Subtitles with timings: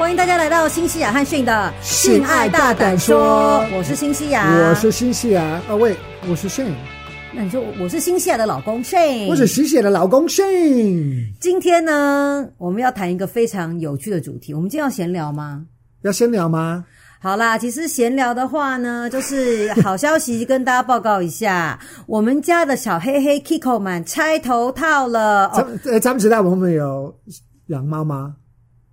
[0.00, 5.94] 欢迎大家来到新西亚和逊的性爱大胆说，我是新西亚，我是新西亚，啊喂，
[6.26, 6.74] 我是逊。
[7.34, 11.34] 那你说我是新西亚的老公 Shane，，我是新西亚的老公 Shane。
[11.38, 14.54] 今天呢，我们要谈一个非常有趣的主题。
[14.54, 15.66] 我们今天要闲聊吗？
[16.00, 16.86] 要闲聊吗？
[17.20, 25.50] 好啦，其实闲聊的话呢，就是好消息跟大家报告一下，我们家的小黑黑 Kiko 满拆头套了。
[25.54, 27.14] 咱们咱们知道我们有
[27.66, 28.36] 养猫吗？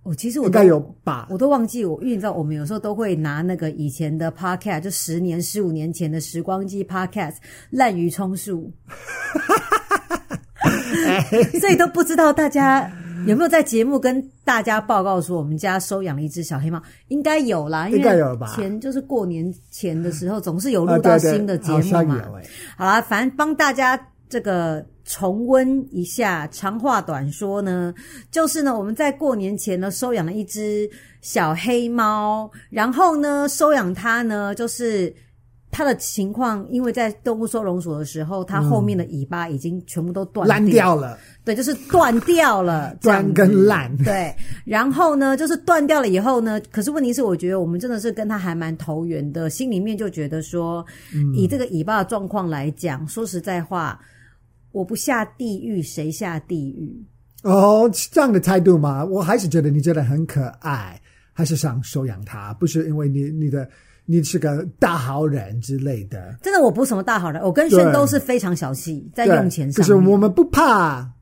[0.08, 7.34] 我其实我应该有吧，我都忘记我，因为你知道，我们有时候都会拿那个以前的 podcast，就十年、十五年前的时光机 podcast，
[7.68, 8.72] 滥竽充数，
[11.60, 12.90] 所以都不知道大家
[13.26, 18.54] 有没有在节目跟大家报告说，我们家收养了一只小黑猫，应该有啦，应该有吧？
[18.56, 22.24] 前就是过年前的时候，总是有录到新的节目嘛。
[22.78, 23.94] 好啦，反正帮大家
[24.28, 24.84] 这个。
[25.10, 27.94] 重温一下，长话短说呢，
[28.30, 30.86] 就是呢，我们在过年前呢收养了一只
[31.22, 35.10] 小黑猫，然后呢收养它呢，就是
[35.70, 53.98] 它的情况，因为在动物收容所的时候，它后面的尾巴已经全部都断掉、嗯、烂掉了，对，就是断掉了， 断跟烂，对，然后呢，就是断掉了以后呢，可是问题是，我觉得我们真的是跟它还蛮投缘的，心里面就觉得说，嗯、以这个尾巴的状况来讲，说实在话。
[54.78, 57.04] 我不下地狱，谁下地狱？
[57.42, 59.04] 哦，这样的态度吗？
[59.04, 61.00] 我还是觉得你觉得很可爱，
[61.32, 63.68] 还是想收养它，不是因为你你的
[64.06, 66.38] 你是个大好人之类的。
[66.40, 69.82] 真的，我不是什么大好人，我跟轩都是非常小气，在用钱上。
[69.82, 71.12] 可是我们不怕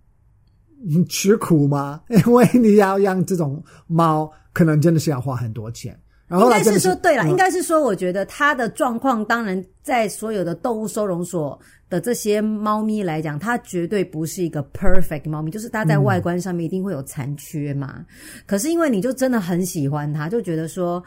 [1.08, 2.02] 吃苦吗？
[2.26, 5.98] 因为你要养这种猫，可能真的是要花很多钱。
[6.28, 11.58] 然后应该是说，对了，嗯、应该是说，我觉得它的状况，当然在所有的动物收容所。
[11.88, 17.94] 的这些猫咪来讲，它绝对不是一个 perfect 猫咪，就是它在外观上面一定会有残缺嘛。
[17.98, 18.06] 嗯、
[18.44, 21.00] 可是因为你就真的很喜欢它，就觉得说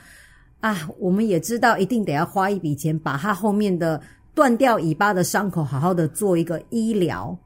[0.62, 4.02] 啊，我们也知道一定得要花一笔钱，把它后面的
[4.34, 7.38] 断掉尾巴的伤口好好的做一个医疗。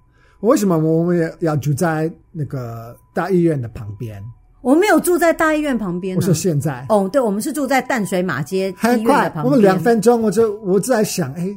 [0.41, 4.23] 为什么我们也要住在那个大医院的旁边？
[4.63, 9.45] 我们没有住在大医院旁边，我说现在哦，对，我们是住在淡水马街医院的旁边。
[9.45, 11.47] 我们两分钟，我就我就在想，哎，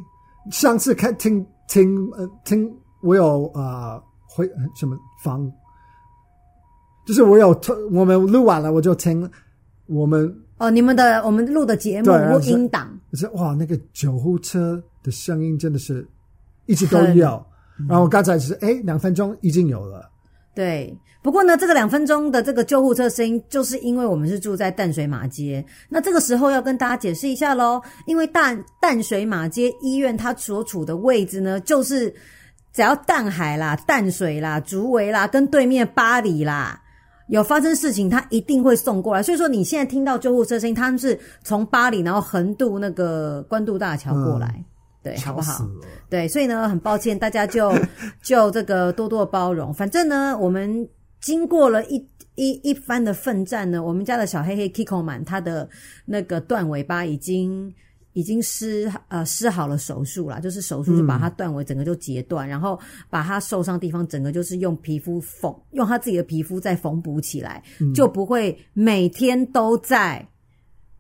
[0.51, 1.47] 上次看听。
[1.69, 2.73] 听呃听，
[3.03, 5.51] 我有呃回什么房，
[7.05, 7.49] 就是我有
[7.91, 9.29] 我们录完了，我就听
[9.87, 16.07] 我们哦，你们的我们录的节目录音档，就是哇，那个救护车的声音真的是
[16.67, 17.45] 一直都有，
[17.81, 20.09] 嗯、然后刚才是哎两分钟已经有了。
[20.57, 25.63] 对，不过呢，这个两分钟的这个救护车声音，就是因为我们是住在淡水马街。
[25.91, 32.09] 那这个时候要跟大家解释一下喽，因为淡淡水马街医院它所处的位置呢，就是
[32.73, 36.81] 只要淡海啦、淡水啦、竹围啦，跟对面八里啦
[37.29, 39.23] 有发生事情，它一定会送过来。
[39.23, 44.65] 所以说，你现在听到救护车声音，他们是从八里然后横渡那个关渡大桥过来。
[45.07, 45.65] 对，好不好？
[46.11, 47.73] 对，所以呢，很抱歉，大家就
[48.21, 49.73] 就这个多多包容。
[49.73, 50.89] 反正呢，我们
[51.21, 51.95] 经过了一
[52.35, 55.69] 一一番的奋战呢，我们家的小黑黑 Kiko 满，他的
[56.05, 57.73] 那个断尾巴已经
[58.15, 62.77] 已经施呃施好了手术啦，就是手术就把它断尾整个就截断，嗯、然后
[63.09, 70.27] 把它受伤地方整个就是用皮肤缝，用他自己的皮肤再缝补起来，嗯、就不会每天都在。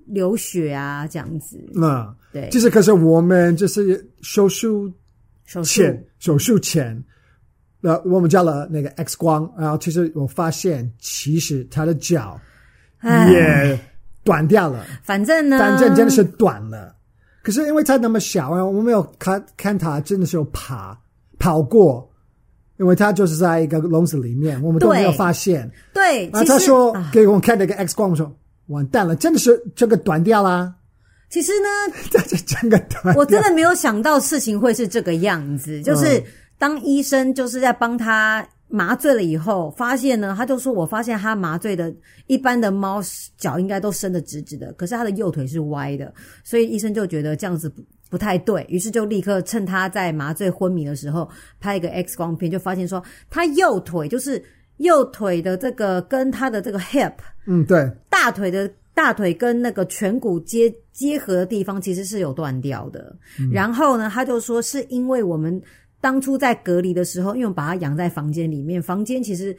[0.06, 1.59] 流血啊，这样子。
[1.72, 4.93] 那对，就是可是我们就是手术
[5.65, 7.03] 前，手术前，
[7.81, 12.41] 那，我们叫了那个 X 光，然后其实我发现，其实他的脚
[13.03, 13.78] 也
[14.25, 14.84] 短掉了。
[15.03, 16.95] 反正呢，反正真的是短了。
[17.43, 20.99] 可是因为他那么小，然后我们没有看看他真的是有爬
[21.39, 22.11] 跑过，
[22.78, 25.71] 因为他就是在一个笼子里面，我们都没有发现。
[25.95, 28.37] 对，然后他说给我们看那个 X 光，我说。
[28.69, 30.75] 完蛋了，真的是这个断掉啦。
[31.28, 35.82] 其实呢， 这这整个短，我真的没有想到事情会是这个样子。
[35.82, 36.22] 就是
[36.59, 41.92] 当医生就是在帮他麻醉了以后，发现呢，他就说：“我发现他麻醉的
[42.27, 43.01] 一般的猫
[43.36, 46.13] 脚应该都伸得直直的，可是他的右腿是歪的，
[46.45, 51.28] 所以医生就觉得这样子不不太对，于是就立刻趁他在麻醉昏迷的时候
[51.60, 54.42] 拍一个 X 光片，就发现说他右腿就是。”
[54.78, 57.15] 右腿的这个跟他的这个 hip，
[57.47, 63.15] 嗯，对，大腿的大腿跟那个颧骨接结合的地方其实是有断掉的。
[63.39, 65.61] 嗯、然后呢，他就说是因为我们
[66.01, 69.57] 当初在隔离的时候，因为我把他养在房间里面，房间其实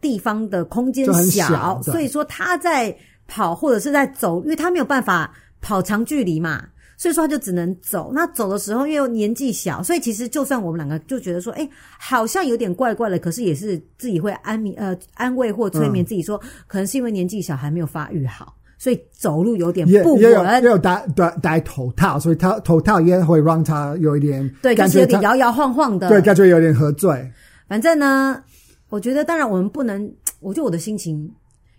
[0.00, 2.96] 地方的空间小，小所以说他在
[3.26, 6.64] 跑或者是在走，因为他没有办法跑长距离嘛，
[6.98, 8.10] 所以说他就只能走。
[8.12, 11.66] 那走的时候，因为年纪小，所以其实就算我们两个就觉得说，哎，
[11.96, 20.20] 好像有点怪怪的，可是也是自己会安眠呃安慰或催眠自己说，嗯、可能是因为年纪小还没有发育好，所以走路有点不稳。
[20.20, 27.32] 也有也有戴戴戴头套，所以他头套也会让他有一点对，感觉有点摇摇晃晃的，对，感觉有点喝醉。
[27.68, 28.42] 反正呢，
[28.88, 31.32] 我觉得当然我们不能，我觉得我的心情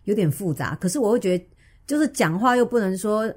[0.06, 1.46] 有点复杂，可是我会觉得
[1.86, 3.30] 就是讲话又不能说。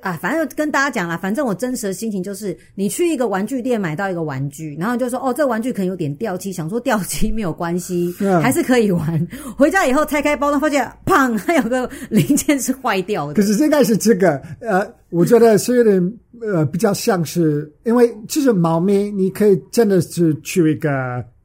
[0.00, 9.26] 啊，反正跟大家讲啦，反正我真实的心情就是，你去一个玩具店买到一个玩具，然后就说哦，这玩具可能有点掉漆，想说掉漆没有关系， 嗯、还是可以玩。
[9.56, 13.34] 回家以后拆开包装，发现砰，还有个零件是坏掉的。
[13.34, 20.90] 可是应该是这个，呃，我觉得是有点呃比较像是，因为其实猫咪你可以真的是去一个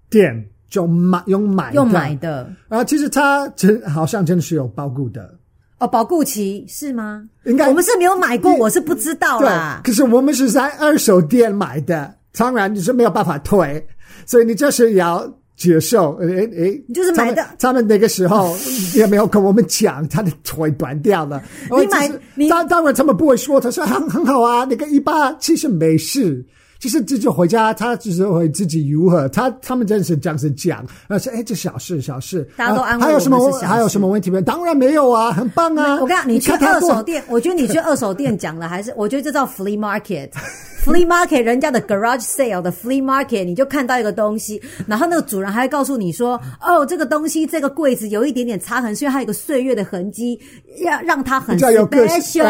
[0.09, 5.33] 店就买用买的用买的，然后其实它真好像真的是有包固的。
[5.79, 7.23] 哦，保固期是吗？
[7.45, 9.81] 应该我们是没有买过，我是不知道啦。
[9.83, 13.85] 可是我们是在二手店买的，当然你是没有办法退，
[14.25, 16.15] 所以你就是要接受。
[16.17, 17.55] 诶诶，你就是买的他。
[17.59, 18.57] 他们那个时候
[18.95, 21.41] 也没有跟我们讲，他的腿断掉了。
[21.69, 26.43] 你买，你当当然他们不会说，他说很很好啊，那个一八其实没事。
[26.79, 33.07] 其实这就回家，他就是会自己如何，他他们真是这样子讲，那是哎，这小事小事，大家都安慰啊。
[33.07, 34.41] 还有什么还有什么问题没？
[34.41, 35.99] 当然没有啊，很棒啊！
[35.99, 40.29] 我跟你讲，你去二手店，我觉得你去二手店讲了，还是我觉得这叫 flea market。
[40.87, 50.39] Flea market，人家的 garage sale 的 flea market，你就看到一个东西，然后那个主人还会告诉你说：“哦，这个东西这个柜子有一点点擦痕，是因为它有个岁月的痕迹，
[50.85, 52.41] 要让它很 special，比较有个性，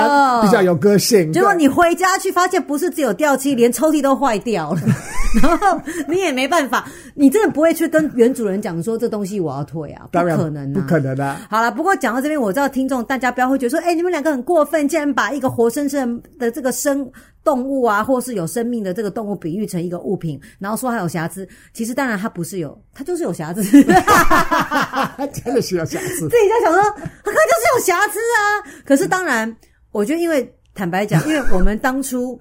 [0.44, 4.81] 比较有个性。”结果你回家去发现，不是只有掉漆，连抽屉都坏掉了，
[5.42, 11.42] 然后你也没办法，你真的不会去跟原主人讲说这东西我要退啊，不可能、啊，不可能的、啊。
[11.50, 17.10] 好了，不过讲到这边，我知道听众大家不要会觉得说：“哎，你们两个很过分，竟然把一个活生生的这个生。”
[17.47, 21.47] 动物啊，或是有生命的这个动物，比喻成一个物品，然后说它有瑕疵。
[21.71, 23.63] 其实当然它不是有，它就是有瑕疵。
[25.31, 26.27] 真的是有瑕疵。
[26.27, 26.83] 自己在想说，
[27.23, 28.67] 它就是有瑕疵啊。
[28.83, 29.55] 可是当然，
[29.94, 32.38] 我觉得因为坦白讲，因为我们当初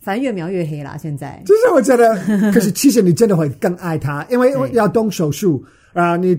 [0.00, 0.96] 反正越描越黑啦。
[0.96, 2.16] 现在就是我觉得，
[2.50, 6.34] 可是其实你真的会更爱它，因为要动手术啊，你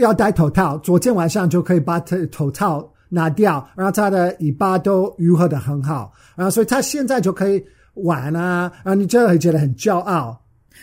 [0.00, 2.92] 要戴头套，昨天晚上就可以把头头套。
[3.08, 7.64] 拿掉，然后它的尾巴都愈合的很好，然后所以它现在就可以
[7.94, 10.40] 玩啊，然后你就会觉得很骄傲。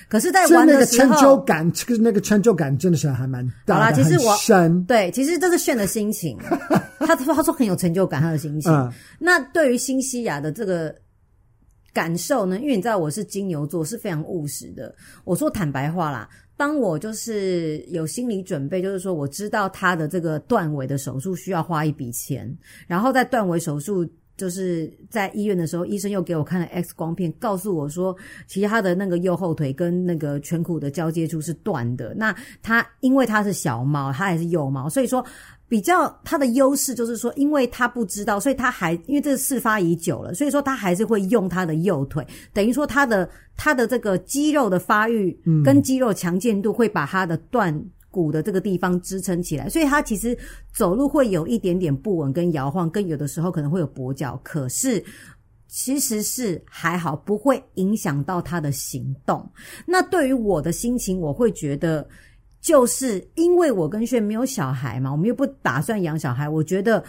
[0.10, 3.76] 可是，在玩的时候，那个成就感，这个那个成就感真的是还蛮大的。
[3.76, 6.38] 好啦，其实我深对，其实这是炫的心情。
[7.00, 8.72] 他说他说很有成就感，他的心情。
[8.72, 10.94] 嗯、那对于新西亚的这个
[11.94, 12.60] 感受呢？
[12.60, 14.94] 因为你知道我是金牛座，是非常务实的。
[15.24, 16.28] 我说坦白话啦。
[16.58, 22.56] 当我就是有心理准备，就是说我知道他的这个断尾的手术需要花一笔钱，
[22.88, 24.08] 然后在断尾手术
[24.38, 28.16] 就是在医院的时候，医生又给我看了 X 光片，告诉我说，
[28.48, 32.14] 其他的那个右后腿跟那个颧骨的交接处是断的。
[32.16, 35.26] 那他因为他是小猫，他还是幼猫，所以说。
[35.68, 43.28] 比较他的优势就是说，因为他不知道，所以他还因为这个事发已久了，所以说他还是会用他的右腿，等于说他的
[43.58, 50.38] 他的这个肌肉的发育跟肌肉强健度会把他的断骨的这个地方支撑起来，所以他其实
[50.72, 55.04] 走路会有一点点不稳跟摇晃，跟有的时候可能会有跛脚，可是
[55.68, 59.44] 其实是还好，不会影响到他的行动。
[59.88, 62.08] 那对于我的心情，我会觉得。
[62.66, 67.04] 就是因为我跟炫没有小孩嘛，我们又不打算养小孩，我觉得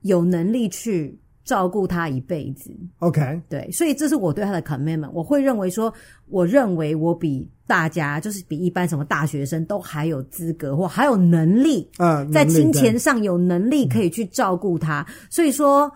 [0.00, 2.74] 有能力去照顾他一辈子。
[3.00, 5.10] OK，对，所以这是我对他的 commitment。
[5.12, 5.92] 我会认为说，
[6.30, 15.06] 我认为我比大家，就是比一般什么大学生都还有资格或还有能力，啊，在金钱上有能力可以去照顾他。
[15.28, 15.92] 所以说，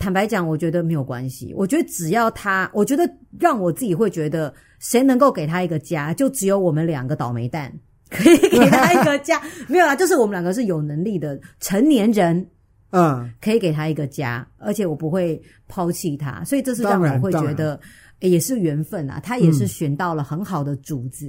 [0.00, 1.54] 坦白讲，我觉得没有关系。
[1.54, 7.72] 我觉得只要他，我觉得让我自己会觉得，谁能够给他一个家，就只有我们两个倒霉蛋。
[8.10, 12.46] 可 以给他一个家，没有啊，就是我们两个是有能力的成年人，
[12.90, 17.78] 嗯，可以给他一个家，而且我不会抛弃他，所以这是让我会觉得
[18.20, 19.20] 也是缘分啊。
[19.22, 21.26] 他也是选到了很好的主子，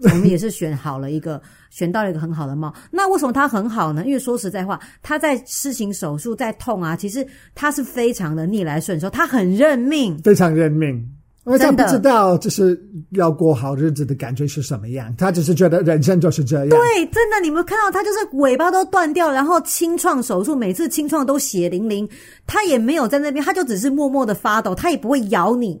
[0.00, 1.40] 嗯、 我们也是选好了一个，
[1.70, 2.74] 选到了一个很好的猫。
[2.90, 4.04] 那为什么他很好呢？
[4.04, 11.08] 因为说实在话，他在施行手术在痛啊，其实他是非常的逆来顺受，他很认命，非常认命。
[11.46, 12.76] 因为他不知道，就是
[13.12, 15.14] 要过好日子的感觉是什么样。
[15.16, 16.68] 他只是觉得人生就是这样。
[16.68, 22.08] 对，真的，你们看到他就是尾巴都断掉，然后清创手术，每次清创都血淋淋，
[22.48, 25.80] 他也没有在那边，他就只是默默的发抖，他也不会咬你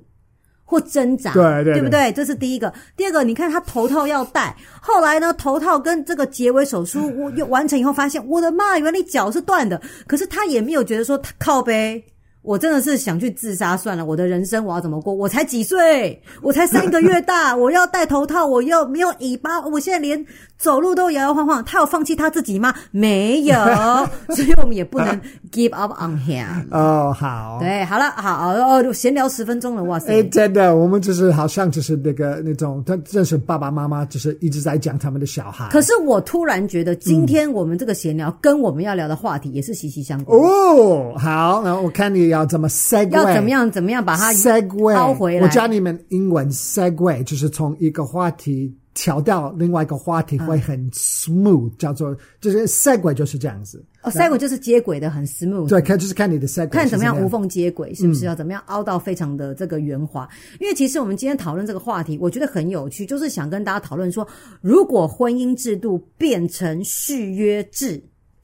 [0.64, 2.12] 或挣扎，对对对，对不对？
[2.12, 2.72] 这是第一个。
[2.96, 12.04] 第二个，你看他头套要戴，后来呢，头套跟这个结尾手术我完成以后，发现我的妈，原来你脚是断的，可是他也没有觉得说他靠背。
[12.46, 15.12] 我真的是想去自杀算了，我的人生我要怎么过？
[15.12, 16.22] 我才几岁？
[16.40, 20.24] 我才三个月大，我要戴头套，我要没有尾巴，我现在连
[20.58, 21.64] 走路都摇摇晃晃。
[21.64, 22.74] 他有放弃他自己吗？
[22.90, 23.54] 没有，
[24.34, 25.18] 所以我们也不能
[25.50, 26.66] give up on him。
[26.70, 30.12] 哦，好，对，好了，好哦，闲聊十分钟了，哇塞！
[30.12, 35.68] 哎，真的，我们就是好像就是那个那种，他认识爸爸妈妈，就是一直在讲他们的小孩。
[35.70, 40.38] 可是我突然觉得，今天我们这个闲聊跟我们要聊的话题也是息息相关。
[40.38, 42.26] 哦，好，然后我看你。
[42.26, 43.10] 要怎么 segue？
[43.12, 43.70] 要怎么样？
[43.70, 45.42] 怎么样把它 segue 回来？
[45.42, 53.84] 我教你们英文 segue，就是从一个话题跳到另外一个话题，会很 smooth，、嗯、叫做就是 segue 就是这样子。
[54.02, 55.68] 哦，segue 就是接轨的很 smooth。
[55.68, 60.26] 对，看就是看你的 segue，看怎么样无缝接轨，是不是要怎么样凹到非常的这个圆滑？
[60.32, 64.26] 嗯、因为其实我们今天讨论这个话题，我觉得很有趣，就是想跟大家讨论说，
[64.62, 68.02] 如果婚姻制度变成续约制。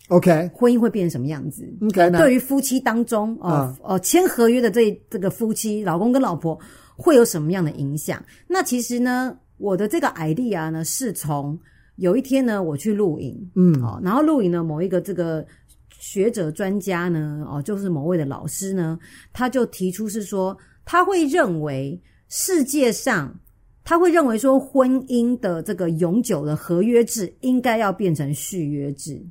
[0.08, 6.58] OK，婚姻会变成什么样子？OK，对于夫妻当中，哦哦，签合约的这这个夫妻，老公跟老婆
[6.96, 8.22] 会有什么样的影响？
[8.46, 11.56] 那其实呢，我的这个 idea 呢，是从
[11.94, 15.46] 有一天呢，我去露营，嗯，哦，然后露营呢，某一个这个
[15.90, 18.98] 学者专家呢，哦，就是某位的老师呢，
[19.32, 23.32] 他就提出是说，他会认为世界上，
[23.84, 29.24] 他会认为说，婚姻的这个永久的合约制应该要变成续约制。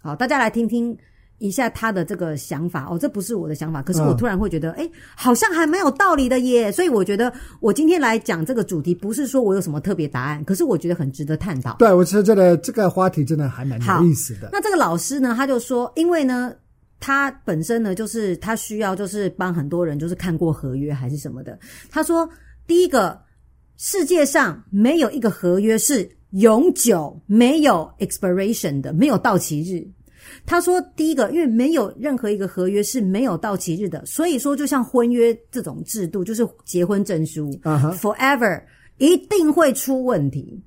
[0.00, 0.96] 好，大家来听听
[1.38, 2.98] 一下他的这个想法哦。
[2.98, 6.70] 这不是我的想法，可是我突然会觉得，哎、嗯，好像还蛮有道理的耶。
[6.70, 11.76] 所以我觉得，我今天来讲这个主题，不是说我有什么特别答案，可是我觉得很值得探讨。
[11.78, 14.50] 对，我是觉得这个话题真的还蛮有意思的。
[14.52, 16.52] 那这个老师呢，他就说，因为呢，
[17.00, 21.58] 他本身呢，就是他需要就是帮很多人就是看过合约还是什么的。
[21.90, 22.28] 他说，
[22.66, 23.20] 第一个，
[23.76, 26.08] 世界上没有一个合约是。
[26.32, 29.82] 永久没有 expiration 的，没有到期日。
[30.46, 38.62] 他说，第一个，因为没有任何一个合约是没有到期日的，所以说，就像婚约这种制度，就是结婚证书，uh huh.，forever
[38.98, 40.62] 一定会出问题。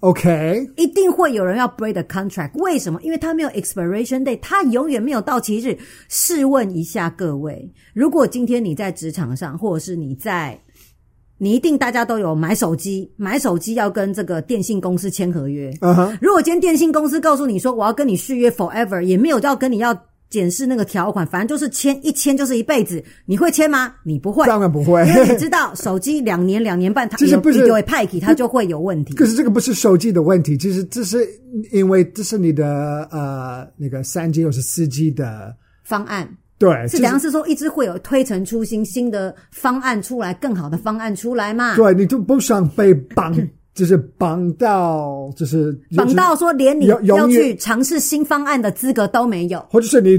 [0.00, 2.52] OK，一定会有人要 break the contract。
[2.54, 2.98] 为什么？
[3.02, 5.76] 因为他没有 expiration day，他永远没有到期日。
[6.08, 10.58] 试问一下各位，如果今天你在职场上，或者是你在
[11.42, 15.70] 你一定大家都有买手机，买手机要跟这个电信公司签合约。
[15.80, 16.14] uh-huh.
[16.20, 23.94] 如果今天电信公司告诉你说我要跟你续约 forever，也没有要跟你要检视那个条款，反正就是签一签就是一辈子，你会签吗？
[24.04, 29.14] 你不会，当然不会，因为你知道 手机两年两年半它有不就会派给它就会有问题。
[29.14, 31.26] 可是这个不是手机的问题，其实这是
[31.72, 36.28] 因为这是你的呃那个三 G 或是四 G 的方案。
[36.60, 41.74] 对，是怎样是说一直会有推陈出新，新的方案出来，更好的方案出来嘛？
[41.74, 43.34] 对，你就不想被绑。
[43.80, 50.18] 就是绑到，就是绑到说连你要去尝试新方案的资格都没有，或者是你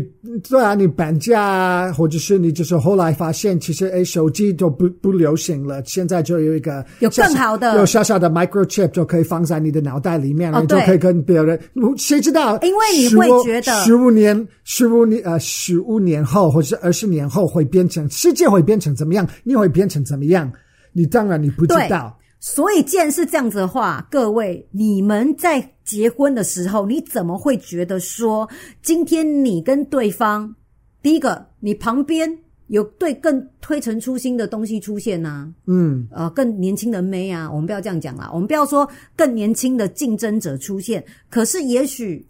[0.49, 11.59] 对啊，你搬家，或者是你就是后来发现其实诶手机都不不流行了，现在就有一个有更好的有小小的 microchip 就可以放在你的脑袋里面了，哦、你就可以跟别人，
[11.97, 12.57] 谁知道？
[12.63, 19.27] 因为你会觉得十五年、十五年呃十五年后或者是二十年后会变成世界会变成怎么样？
[19.43, 20.51] 你会变成怎么样？
[20.93, 22.17] 你当然你不知道。
[22.43, 28.49] 所以，既然是这样子的话，各位，你们在结婚的时候，你怎么会觉得说，
[28.81, 30.55] 今天你跟对方，
[31.03, 35.47] 第一个，你旁边有对更推陈出新的东西出现呢、啊？
[35.67, 42.27] 嗯，呃，更年轻的妹啊，我们不要这样讲啦，我们不要说更年轻的竞争者出现，可是也许。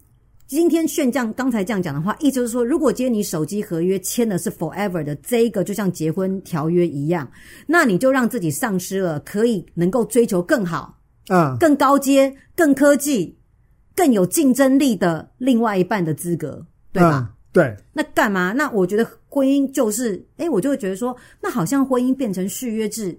[0.51, 7.31] 今天炫将刚才这样讲的话，意思就是说，如果今天你手机合约签的是 forever 的这一个，就像结婚条约一样，
[7.65, 13.33] 那你就让自己丧失了可以能够追求更好、啊、更高阶、更科技、
[13.95, 17.09] 更有竞争力的另外一半的资格，对吧？
[17.11, 17.73] 啊、对。
[17.93, 18.51] 那干嘛？
[18.51, 23.17] 那我觉得婚姻就是，诶，我就会觉得说，那好像婚姻变成续约制，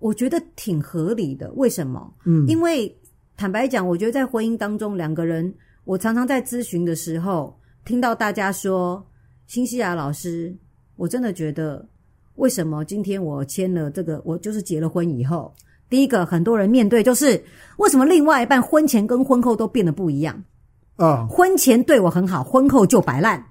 [0.00, 1.48] 我觉得挺合理的。
[1.52, 2.12] 为什么？
[2.26, 2.92] 嗯，因为
[3.36, 5.54] 坦白讲，我觉得在婚姻当中，两个人。
[5.84, 9.04] 我常常在咨询的时候听到大家说
[9.46, 10.54] ：“新西亚老师，
[10.94, 11.84] 我真的觉得，
[12.36, 15.52] 为什么今天我签了这个，我就是结了婚以后，
[15.90, 17.42] 第一个很多人面对就是
[17.78, 20.44] 为什么另外一半婚前跟婚后都变得不一样
[20.96, 21.26] 啊？
[21.28, 23.44] 婚前对我很好，婚后就摆烂。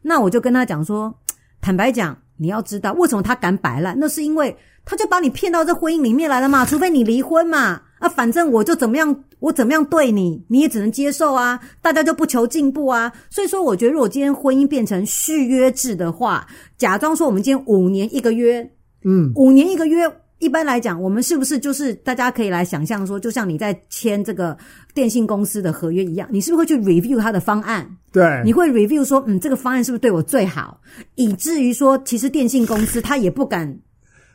[0.00, 1.14] 那我就跟他讲说，
[1.60, 4.56] 坦白讲，你要知道为什么他敢摆烂，那是因为
[4.86, 11.60] 他就把你骗到这婚姻里面来了嘛，除非你离婚嘛。”啊，反正我就怎么样，我怎么样对你，你也只能接受啊。
[11.82, 13.12] 大家就不求进步啊。
[13.30, 16.46] 所以说，我觉得如果今天婚姻变成续约制的话，
[16.78, 18.68] 假装说我们今天五年一个约，
[19.04, 24.56] 嗯，五年一个约，一般来讲，我们是不是就是大家可以来想象说，就像你在签这个
[24.94, 27.86] 电信公司的合约一样，你是不是会去 review 他的方案？
[28.12, 30.80] 对，你会 review 说，嗯，这个方案是不是对我最好？
[31.14, 33.78] 以至于说，其实电信公司他也不敢。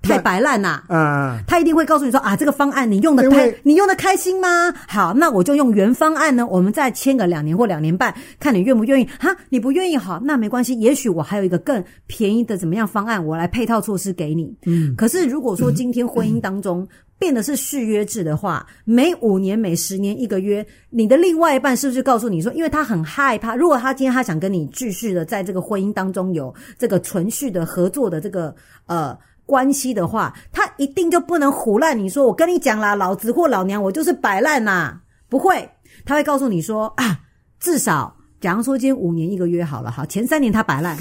[0.02, 0.84] 太摆烂啦！
[0.88, 4.74] 啊，他一定会告诉你说啊，这个方案你用的开，你用的开心吗？
[4.88, 6.46] 好，那我就用原方案呢。
[6.48, 9.08] 我们再签个两年或两年半，看你愿不愿意。
[9.20, 10.74] 哈，你不愿意，好，那没关系。
[10.80, 14.52] 也许我还有一个更便宜的怎么样方案，我来配套措施给你。
[14.66, 14.96] 嗯。
[14.96, 16.88] 可是如果说今天婚姻当中
[17.20, 28.56] 变的是续约制的话，每五年、每十年一个约，你的另外一半是不是告诉你说，因为他很害怕，如果他今天他想跟你继续的在这个婚姻当中有这个存续的合作的这个
[28.88, 29.16] 呃。
[29.46, 35.70] 关系的话，他一定就不能胡烂你说，我跟你讲啦，老子或老娘我就是摆烂呐，不会，
[36.06, 37.20] 他会告诉你说啊，
[37.60, 40.98] 至少假如说今天五年一个月好了，好，前三年他摆烂，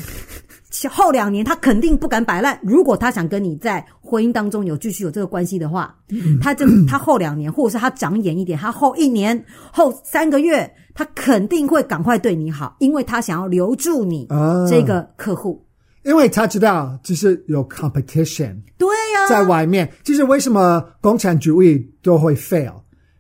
[0.91, 2.59] 后两年他肯定不敢摆烂。
[2.63, 5.95] 如果他想跟你在婚姻当中有继续有这个关系的话，
[6.43, 14.27] 他就他后两年，或者是他长眼一点，他后一年后三个月，他肯定会赶快对你好，因为他想要留住你
[14.69, 15.65] 这个客户。
[16.03, 22.73] 因为他知道，就是有 competition，对呀、啊，在外面，就是为什么共产主义都会 fail？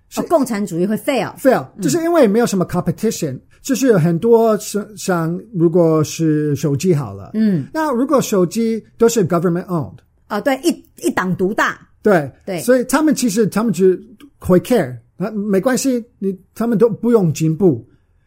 [0.09, 13.85] 是、哦、共产主义会 fail，fail，、嗯、就是因为没有什么 competition，就是有很多像像如果是手机好了，嗯，那如果手机都是 government owned，啊、哦，对，一一党独大，对对，所以他们其实他们就
[14.39, 17.87] 会 care，啊，没关系，你他们都不用进步，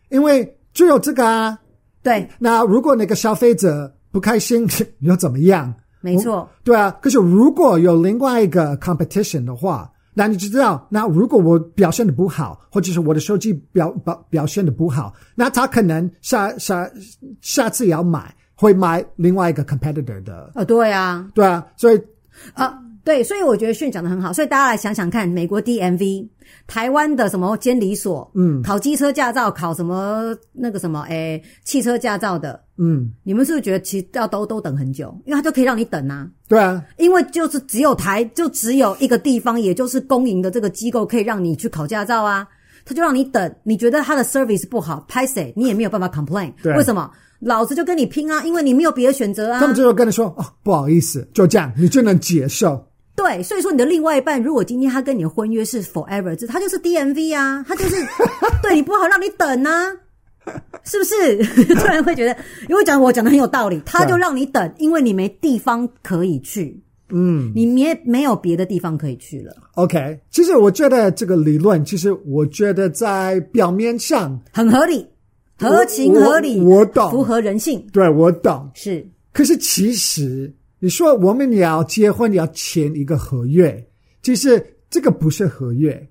[0.10, 1.60] 因为只有这个啊，
[2.04, 3.92] 对，那如果那个消费者。
[4.14, 4.66] 不开心
[5.02, 5.74] 又怎么样？
[6.00, 6.92] 没错，对啊。
[7.02, 16.88] 可是如果有另外一个 competition 的话，那你就知道，那如果我表现的不好，或者是我的手机表表表现的不好，那他可能下下
[17.42, 20.52] 下次也要买，会买另外一个 competitor 的。
[20.54, 22.00] 啊、哦，对啊，对啊，所以
[22.54, 22.80] 啊。
[23.04, 26.26] 对，所以我觉得训讲的很好，所以大家来想想看，美国 DMV、
[26.68, 35.14] 台湾的什么监理所，嗯，考机车驾照、考什么那个什么，诶，汽车驾照的，嗯，你们是不是觉得其实要都都等很久？
[35.26, 36.26] 因为他就可以让你等啊。
[36.48, 42.48] 对啊，因为就是只有台，就只有一个地方，也就是公营的这个机构可以让你去考驾照啊，
[42.86, 43.54] 他就让你等。
[43.64, 46.54] 你觉得他的 service 不好，拍谁你也没有办法 complain。
[46.64, 47.12] 对，为什么？
[47.42, 49.60] 老子就跟你拼啊，因为你没有别的选择啊。
[49.60, 52.82] 他们就跟你说，哦，不好意思，就这样，你就能接受。
[53.16, 57.96] 对，所以说你的另外一半，如果今天他跟你的婚约是 forever，这他就是 DMV 啊，他就是
[58.64, 59.92] 对你不好，让你等啊，
[60.84, 61.38] 是不是？
[61.76, 62.36] 突然会觉得，
[62.68, 69.54] 因为讲我讲的很有道理，他就让你等，因为你没地方可以去，嗯，你没没有别的地方可以去了。
[69.76, 75.08] OK，其实我觉得这个理论，其实我觉得在表面上很合理，
[75.60, 77.86] 合情合理，我，我懂，符合人性。
[77.94, 80.52] 对，我懂，是，可是其实。
[80.84, 83.82] 你说我们也要结婚，要签一个合约，
[84.22, 86.10] 其实这个不是合约，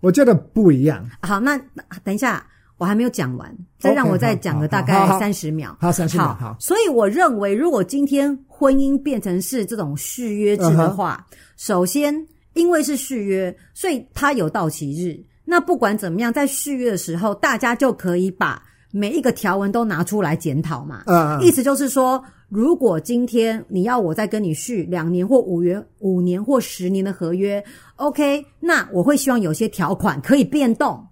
[0.00, 1.06] 我觉得不一样。
[1.20, 1.54] 好，那
[2.02, 2.42] 等一下，
[2.78, 5.76] 我还没有讲完，再让我再讲个大概三十秒。
[5.78, 6.34] 好，三十秒。
[6.40, 11.36] 好，所以我认为，如果今天婚姻变成是这种续约制的话，uh.
[11.58, 15.22] 首先因为是续约，所以它有到期日。
[15.44, 18.62] 那不管怎么样，在续约的时候，大家就可以把
[18.96, 21.02] 每一个条文都拿出来检讨嘛。
[21.06, 22.22] 嗯、uh 意思就是说。
[22.48, 27.60] 如果今天你要我再跟你续两年或五元五年或十年的合约
[27.96, 31.04] ，OK，那我会希望有些条款可以变动。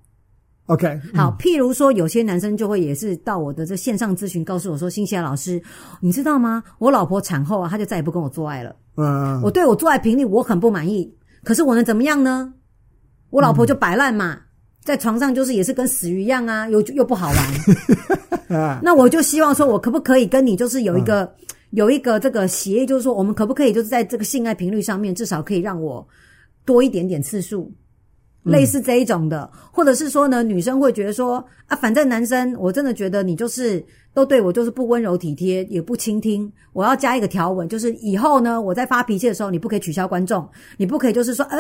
[0.67, 5.61] OK，好，譬如说有些男生就会也是到我的这线上咨询，告诉我说：“新西亚老师，
[5.99, 6.63] 你知道吗？
[6.79, 8.77] 我老婆产后啊，她就再也不跟我做爱了。
[8.97, 12.55] 嗯，我对我做爱频率我很不满意，可是我能怎么样呢？
[13.31, 14.39] 我老婆就摆烂嘛。”
[14.85, 18.81] 在床上就是也是跟死鱼一样啊，又又不好玩。
[18.83, 21.31] 那我就希望说，我可不可以跟你就是有一个、嗯、
[21.71, 26.07] 有一个这个协议，就是说我们可不可以就是在这个性爱频率上面，至少可以让我
[26.67, 27.73] 多一点点次数。
[28.45, 36.51] 类似这一种的，或者是说呢，女生会觉得说啊，反正男生我真的觉得你就是都对我就是不温柔体贴，也不倾听。
[36.73, 41.59] 我要加一个条文，就是以后呢，我在发脾气的时候，你不可以取消观众，你不可以就是说，呃，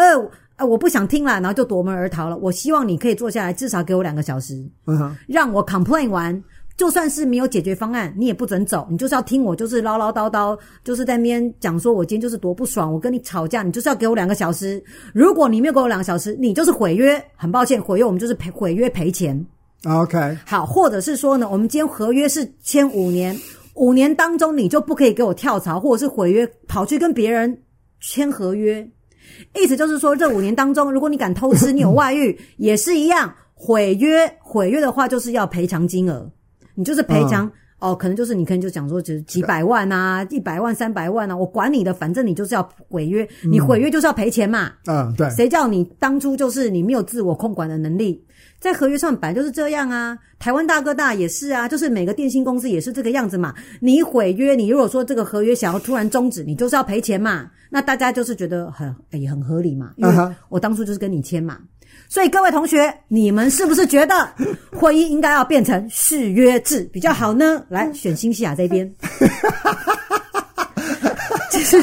[0.56, 2.36] 呃，我不想听了，然后就夺门而逃了。
[2.36, 6.42] 我希望你可以坐下来，至少给我两个小时，嗯，让我 complain 完。
[6.76, 14.82] 就算是没有解决方案，你也不准走，你就是要听我，就是唠唠叨叨，就是在那边讲说，我今天就是多不爽，我跟你吵架，你就是要给我两个小时。
[15.12, 17.22] 如果你没有给我两个小时，你就是毁约。
[17.37, 19.46] 很抱歉，毁约我们就是赔毁约赔钱。
[19.84, 23.38] OK，好，或者是说呢，我们今天合约是签五年，
[23.74, 27.56] 五年当中你就不可以给我跳槽，或者是毁约跑去跟别人
[28.00, 28.84] 签合约。
[29.54, 34.28] 意思就是说，这五年当中，如果你敢偷吃，你有外遇，也是一样毁约。
[34.40, 36.30] 毁约的话，就是要赔偿金额。
[36.74, 44.72] 你就是赔偿、嗯、哦，可能就是你可能就讲说，只几百万啊，一百万、三百万啊，我管你的，反正你就是要违约，你毁约就是要赔钱嘛。
[44.87, 45.28] 嗯，对。
[45.30, 48.24] 谁叫你当初就是你没有自我控管的能力，
[48.58, 50.16] 在合约上本来就是这样啊。
[50.38, 53.54] 台湾大哥大也是啊，就是每个电信公司也是这个样子嘛。
[53.80, 57.50] 你毁约，你如果说这个合约想要突然终止，你就是要赔钱嘛。
[57.70, 60.14] 那大家就是觉得很也很合理嘛，因为
[60.48, 61.58] 我当初就是跟你签嘛。
[62.09, 64.14] 所以各位同学，你们是不是觉得
[64.72, 67.64] 婚姻应该要变成誓约制比较好呢？
[67.68, 68.88] 来选新西亚这边。
[71.50, 71.83] 其实，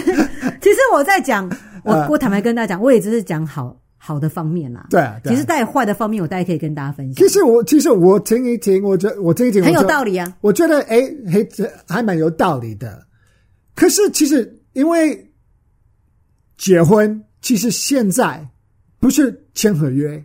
[0.62, 1.50] 其实我在讲，
[1.84, 4.88] 我我坦白跟大家讲，我也只是讲好好的方面啦。
[4.90, 7.16] 对啊，对啊，其实带坏的方面，我大概可以跟大家分享。
[7.16, 10.34] 其实我其实我听一听，我觉得我听一听很有道理啊。
[10.42, 13.06] 我觉得哎，嘿，这还蛮有道理的。
[13.76, 15.30] 可是其实因为
[16.58, 18.48] 结婚，其实现在。
[19.02, 20.24] 不是签合约，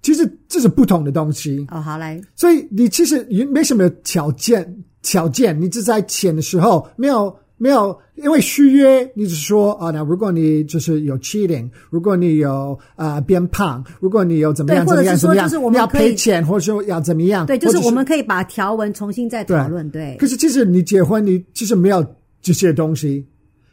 [0.00, 1.66] 其实这是不同的东西。
[1.70, 17.44] 哦，好来，所以你其实也没什么条件，条件你只在签的时候没有没有，因为续约，你只说啊，那如果你就是有 cheating，如果你有啊、呃、变胖，如果你有怎么样怎么样怎么样，就是我们要赔钱，或者说要怎么样？
[17.44, 19.90] 对，就是我们可以把条文重新再讨论。
[19.90, 22.06] 对，对，可是其实你结婚，你其实没有
[22.40, 23.26] 这些东西，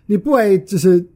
[0.07, 1.07] 你不会就是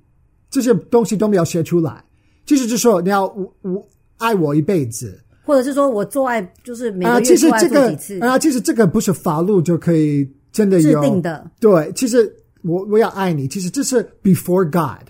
[0.51, 2.03] 这些东西都没有写出来。
[2.49, 8.39] 其实就是说你要我我爱我一辈子，或者是说我做爱就是每个月做爱做几次啊？
[8.39, 11.45] 其实这个不是法律就可以真的有制定的。
[11.59, 12.27] 对，其实
[12.63, 15.07] 我我要爱你，其实这是 before God，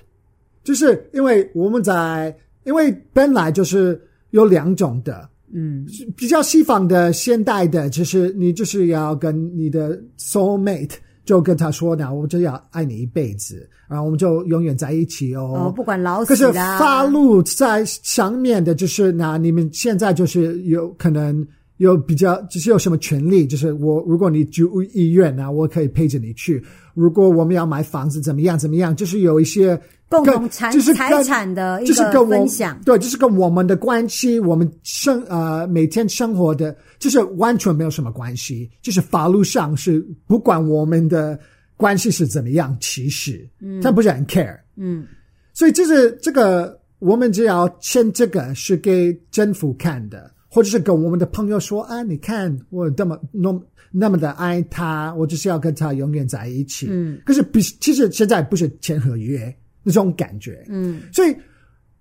[0.65, 10.95] 就是因为我们在因为本来就是有两种的，嗯，比较西方的现代的，就是你就是要跟你的 soul mate。
[11.29, 15.67] 就跟他说呢，我就要爱你一辈子，然后我们就永远在一起哦。
[15.67, 16.29] 哦，不管老死。
[16.29, 23.45] 可是发怒在上面的，就是那你们现在就是有可能有比较，就是有什么权利？
[23.45, 26.63] 就是我，如果你住医院呢，我可以陪着你去。
[26.95, 28.57] 如果我们要买房子，怎么样？
[28.57, 28.95] 怎么样？
[28.95, 29.79] 就是有一些。
[30.09, 41.39] 共同财财产的一个分享，对，就是跟我们的关系，我们生呃每天生活的，就是完全没有什么关系，就是法律上是不管我们的
[41.77, 45.05] 关系是怎么样，其实嗯，他不是很 care，嗯，
[45.53, 59.55] 所以就是这个，我们只要签这个是给政府看的，或者是跟我们的朋友说啊，你看我这么那么那么的爱他，我就是要跟他永远在一起，嗯，可是比其实现在不是签合约。
[59.83, 61.35] 那种感觉，嗯，所以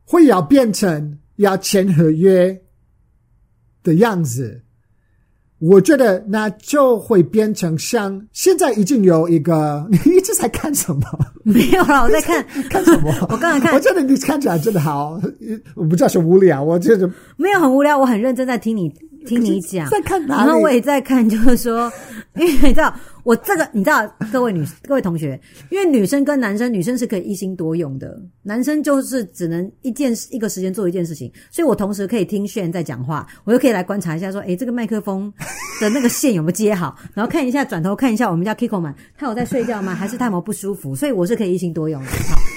[0.04, 2.58] 会要变成要签合约
[3.82, 4.60] 的样子，
[5.58, 11.02] 我觉得那就会变成像现在已经有一个， 你一直在看什么？
[11.44, 13.12] 没有啦，我在看 看什么？
[13.30, 15.20] 我刚才看，我觉得你看起来真的好，
[15.74, 18.88] 我不知道是无聊，我觉得没有很无聊，我很认真在听你
[19.26, 20.46] 听你讲，在看哪里？
[20.46, 21.90] 然后我也在看，就是说，
[22.36, 22.94] 因为你知道。
[23.28, 25.38] 我这个你知道，各位女 各位同学，
[25.70, 35.30] 因为女生跟男生，女生是可以一心多用的，男生就是只能一件一个时间做一件事情，所以我同时可以听炫在讲话，我又可以来观察一下，说，诶这个麦克风
[35.78, 39.94] 的那个线有没有接好，然后看一下，转头看一下我们家 Kiko 们，他有在睡觉吗？
[39.94, 40.96] 还是他有没有不舒服？
[40.96, 42.08] 所以我是可以一心多用的。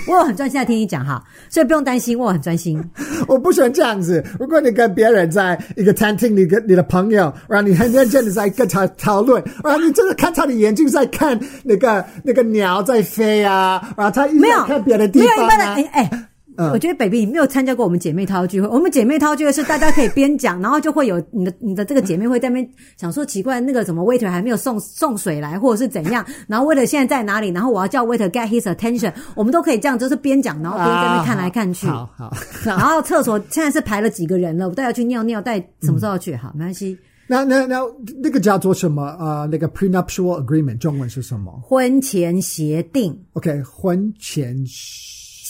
[0.05, 2.83] 好，我有很专心在听你讲哈，所以不用担心，我很专心。
[3.27, 4.23] 我不喜欢这样子。
[4.39, 11.39] 如果你跟别人在一个餐厅，你跟你的朋友，然后你很认真的在跟他讨论，然后你真的看他的眼睛在看。
[11.63, 16.27] 那个那个鸟在飞啊，然后他一直在看别的地方、啊、没有，没有一般的哎哎，
[16.61, 18.67] 嗯、我觉得 baby 你没有参加过我们姐妹淘聚会。
[18.67, 27.49] 我们姐妹淘聚会是大家可以边讲，然后就会有你的你的这个姐妹会在那边想说奇怪，那个什么 waiter 还没有送送水来，或者是怎样，然后 waiter 现在在哪里？
[27.49, 31.87] 然后我要叫 waiter get his attention，我们都可以这样，就是边讲，然后边在那边看来看去。
[31.87, 32.31] 好好。
[32.63, 36.35] 然后厕所现在是排了几个人了，我带要去尿尿，带什么时候要去？
[36.35, 36.97] 好，没关系。
[37.27, 37.79] 那那那
[38.21, 39.47] 那个叫做什么啊、呃？
[39.47, 41.49] 那个 prenuptial agreement 中文是什么？
[41.63, 43.17] 婚前协定。
[43.33, 44.53] OK，婚前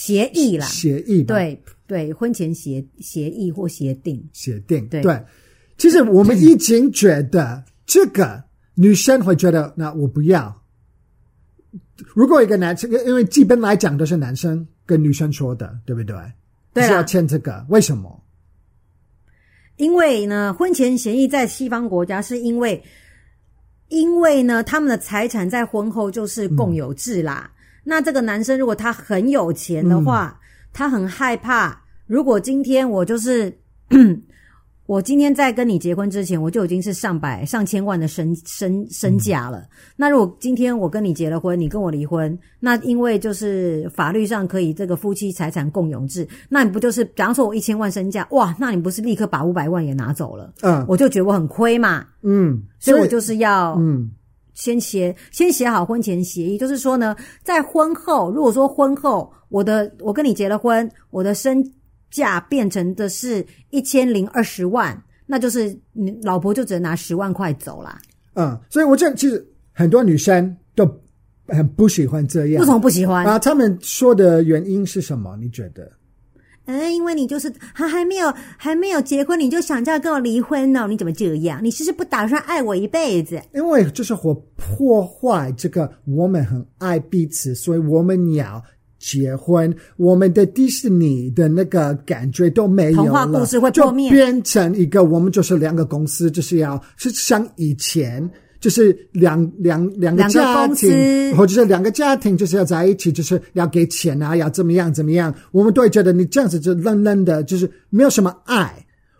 [0.04, 1.22] 协议啦，协议。
[1.22, 4.28] 对对，婚前协协议或协定。
[4.32, 4.84] 协定。
[4.88, 5.24] 对对。
[5.78, 8.42] 其实我们已经觉得这个
[8.74, 10.60] 女生会觉得，那我不要。
[12.16, 16.16] 如果一个男生，因为基本来讲都是男生跟女生说的，对不对？
[16.74, 16.88] 对啦。
[16.88, 18.20] 是要签这个，为什么？
[19.76, 22.82] 因为呢，婚前协议在西方国家是因为，
[23.86, 27.48] 因为呢，他们的财产在婚后就是共有制啦。
[27.54, 30.38] 嗯、那这个男生如果他很有钱的话，嗯、
[30.72, 33.56] 他很害怕，如果今天我就是。
[34.86, 39.58] 我今天在跟你结婚之前，我就已经是上百上千万的身身身价了。
[39.58, 50.52] 嗯、那如果今天我跟你结了婚，你跟我离婚，那因为就是法律上可以这个夫妻财产共有制，那你不就是，假如说我一千万身价，哇，那你不是立刻把五百万也拿走了？
[50.62, 52.04] 嗯，我就觉得我很亏嘛。
[52.22, 54.10] 嗯，所以我就是要嗯
[54.54, 61.62] 先写先写好婚前协议，就是说呢，在婚后，如果说婚后我的我跟你结了婚，我的身
[62.10, 68.00] 价变成的是一千零二十万，那就是你老婆就只能拿十万块走啦。
[68.34, 70.86] 嗯，所以我这其实很多女生都
[71.48, 72.60] 很不喜欢这样。
[72.60, 73.24] 为什么不喜欢？
[73.26, 75.36] 啊，他们说的原因是什么？
[75.40, 75.90] 你觉得？
[76.66, 80.86] 嗯，因为你就是还还没有还没有结婚，你就想着要跟我离婚呢？
[80.88, 81.58] 你怎么这样？
[81.62, 83.40] 你是不是不打算爱我一辈子？
[83.54, 88.62] 因为就是我破坏这个我们很爱彼此，所以我们要
[88.98, 89.74] 结婚。
[89.96, 98.30] 我们的迪士尼的那个感觉都没有了，童话故事会破灭，就变成一个我们就是两个公司，就是要是像以前。
[98.62, 105.34] 就是两两两个家庭，或者是两个家庭，就是要在一起，就是要给钱啊，要怎么样怎么样。
[105.50, 108.72] 我们都会觉得你这样子就愣愣的，就是没有什么爱。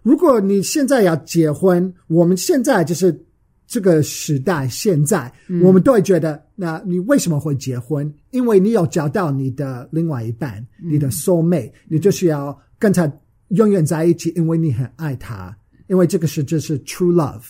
[0.04, 3.20] 如果你现在要结婚，我们现在就是
[3.66, 8.08] 这个时代，现在、嗯、我们都会觉得，那你为什么会结婚？
[8.30, 13.12] 因为你有找到你的另外一半，嗯、你的 soul mate，你就是要跟他
[13.48, 15.52] 永远在一起，因为你很爱他，
[15.88, 17.42] 因为这个是就是 true love。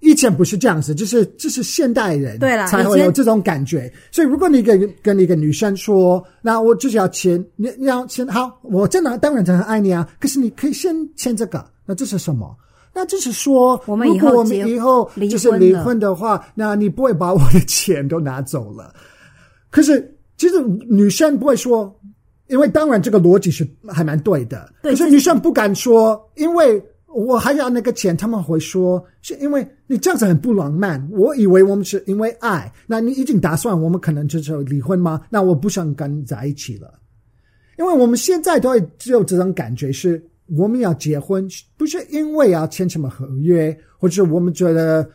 [0.00, 3.92] 以前不是这样子，就是就是现代人对了才会有这种感觉。
[4.10, 10.08] 所以，如果你跟跟一个女生说，那我就是要签，你你要签好，我真的当然真的很爱你啊。
[10.18, 12.56] 可是你可以先签这个，那这是什么？
[12.94, 18.94] 那就是说，我们如果我们以后就是离婚的话，那你不会把我的钱都拿走了。
[19.70, 21.94] 可是其实女生不会说，
[22.48, 24.72] 因为当然这个逻辑是还蛮对的。
[24.82, 26.82] 对，可是女生不敢说，因为。
[27.12, 31.04] 我还要那个钱，他们会说是因为你这样子很不浪漫。
[31.10, 35.20] 我以为我们是因为爱，那你已经打算我们可能就是离婚吗？
[35.28, 37.00] 那我不想跟你在一起了，
[37.78, 40.24] 因为我们现在都只有这种感觉，是
[40.56, 45.08] 我们要结婚，不是因为要签什么合约，或者我们觉得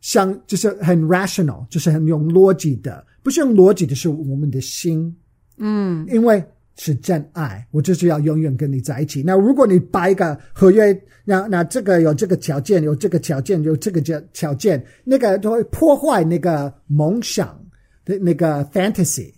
[0.00, 5.14] 像就是很 rational，就是很用逻辑的，不是用逻辑的是我们的心，
[5.58, 6.42] 嗯，因为。
[6.76, 9.22] 是真爱，我就是要永远跟你在一起。
[9.22, 17.58] 那如果你把一个合约，那那这个有这个条件，有这个条件，有这个条条件，那个都会破坏那个梦想
[18.04, 19.32] 的那个 fantasy。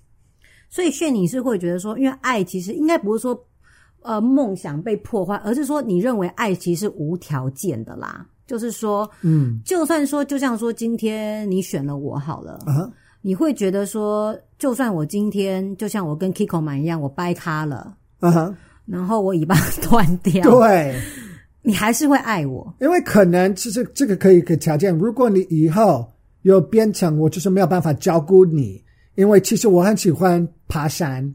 [0.68, 3.46] 所以，炫你是会觉得说，因为爱其实应该不是说，
[4.03, 8.27] 呃，梦想被破坏，而是说你认为爱其实是无条件的啦。
[8.46, 12.59] 就是说，嗯，就算说，就像说，今天你选了我好了。
[12.66, 12.90] Uh-huh.
[13.28, 19.54] 你会觉得说，就算我今天就像我跟 Kiko 满一样，我掰咖了，嗯哼，然后我尾巴
[19.86, 20.98] 断掉，对，
[21.60, 26.10] 你还是会爱我，因为可能其实这个可以可条件，如果你以后
[26.40, 28.82] 有变成我就是没有办法照顾你，
[29.14, 31.34] 因为其实我很喜欢爬山。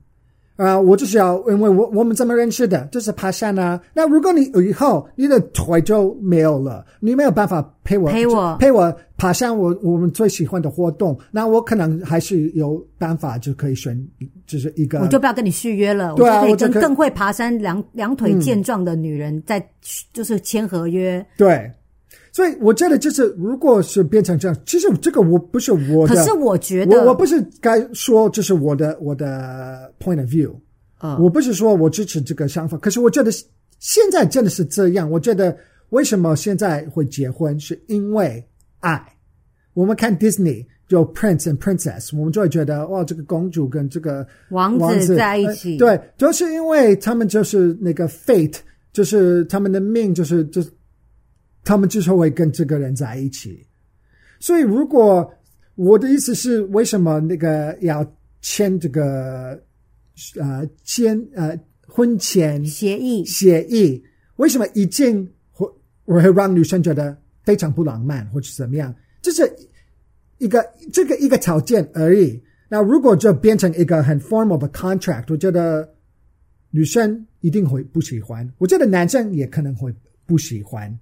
[0.55, 2.87] 啊、uh，我就是要，因为我我们怎么认识的？
[2.91, 3.81] 就是爬山啊。
[3.93, 13.99] 那如果你以后你的腿就没有了，你没有办法陪我陪我陪我爬山，我我们最喜欢的活动，那我可能还是有办法就可以选，
[14.45, 14.99] 就是一个。
[14.99, 19.65] 我就不要跟你续约了，对啊，我就可以跟更会爬山、两两腿健壮的女人在
[20.13, 21.25] 就是签合约。
[21.35, 21.71] 对。
[22.35, 26.15] 所以我觉得就是，如果是变成这样，其实这个我不是我的。
[26.15, 30.51] 可是我觉得，我我不是该说这是我的我的 point of view。
[30.97, 33.29] 啊，我不是说我支持这个想法，可是我觉得
[33.77, 35.07] 现在真的是这样。
[35.11, 35.55] 我觉得
[35.89, 38.43] 为什么现在会结婚，是因为
[38.79, 38.99] 爱。
[39.75, 48.55] 我们看 Disney 就 Prince and Princess，我们就会觉得哇，这个公主跟这个王子，王子在一起，对，就是因为他们就是那个 fate，
[48.91, 50.71] 就是他们的命，就是就是。
[51.63, 53.65] 他们就是会跟这个人在一起，
[54.39, 55.33] 所以如果
[55.75, 58.05] 我的意思是，为什么那个要
[58.41, 59.59] 签这个
[60.39, 64.03] 呃签呃婚前协议协议？
[64.35, 65.67] 为什么已经会
[66.05, 68.93] 会让女生觉得非常不浪漫，或者怎么样？
[69.21, 69.49] 这是
[70.39, 72.43] 一个这个一个条件而已。
[72.67, 75.87] 那如果就变成一个很 formal 的 contract，我觉得
[76.71, 79.93] 女生一定会不喜欢，我觉得男生也可能会
[80.25, 80.99] 不喜欢。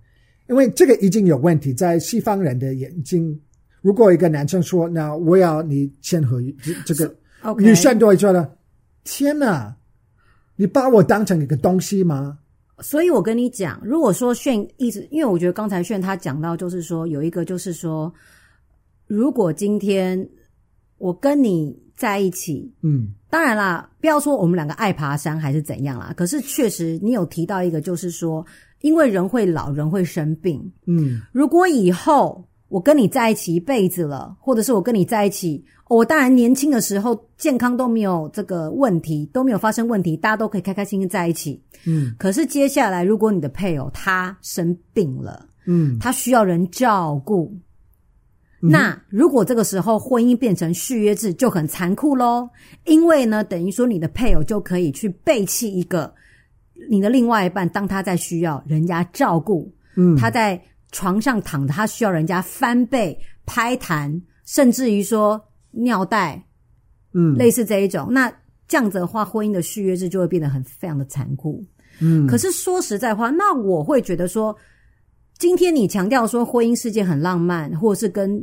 [0.52, 3.40] 因为这个已经有问题，在西方人的眼睛，
[3.80, 6.54] 如果一个男生说：“那我要你签合约，
[6.86, 7.16] 这个.
[7.58, 8.58] 女生都会觉得：
[9.06, 9.74] 天哪，
[10.58, 12.38] 你把我当成一个东西吗？”
[12.84, 18.14] 所以我跟你讲，如果说炫一直，因为我觉得刚才炫他讲到，就是说有一个，就是说，
[19.08, 20.30] 如果今天
[20.98, 28.46] 我跟你在一起，嗯，当然啦，不要说我们两个爱爬山还是怎样啦，可是确实你有提到一个，就是说。
[28.82, 30.62] 因为人会老，人会生病。
[30.86, 41.62] 嗯，如果以后我跟你在一起一辈子了，或者是我跟你在一起，我当然年轻的时候健康都没有这个问题，都没有发生问题，大家都可以开开心心在一起。
[41.86, 47.54] 嗯，可是接下来，如果你的配偶他生病了，嗯，他需要人照顾，
[48.62, 52.50] 那如果这个时候婚姻变成续约制，就很残酷喽。
[52.86, 56.13] 因为呢，等于说你的配偶就可以去背弃一个
[56.89, 65.41] 你的另外一半，当他在需要人家照顾，嗯，他在床上躺着，他需要人家翻倍、拍弹，甚至于说
[65.72, 66.44] 尿袋，
[67.13, 68.08] 嗯，类似这一种。
[68.12, 68.32] 那
[68.67, 71.63] 这样子的话，婚姻的续约制就会变得很非常的残酷。
[72.00, 74.56] 嗯，可是说实在话，那我会觉得说。
[75.39, 78.39] 今天你强调说婚姻是件很浪漫，或者是跟，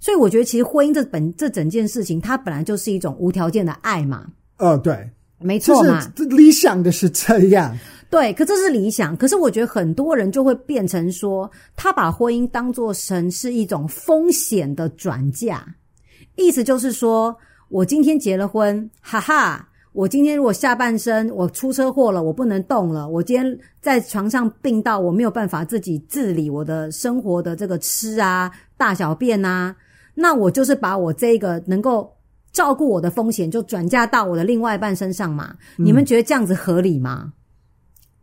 [0.00, 4.26] 所以我觉得其实婚姻这本这整件事情，它本来就是一种无条件的爱嘛。
[4.58, 6.06] 哦，对，没错嘛。
[6.14, 7.76] 这理想的是这样，
[8.10, 9.16] 对，可这是理想。
[9.16, 15.66] 可是我觉得很多人就会变成说，他把婚姻当作成是一种风险的转嫁，
[16.36, 17.36] 意思就是说
[17.68, 19.68] 我今天结了婚，哈哈。
[19.92, 23.08] 我今天如果下半身我出车祸了，我不能动了。
[23.08, 29.76] 我今天在床上病到我没有办法自己自理我的生活的这个吃啊、大小便啊，
[30.16, 32.12] 那我就是把我这个能够
[32.54, 35.54] 照顾我的风险就转嫁到我的另外一半身上嘛。
[35.76, 35.84] 嗯。
[35.84, 37.34] 你们觉得这样子合理吗？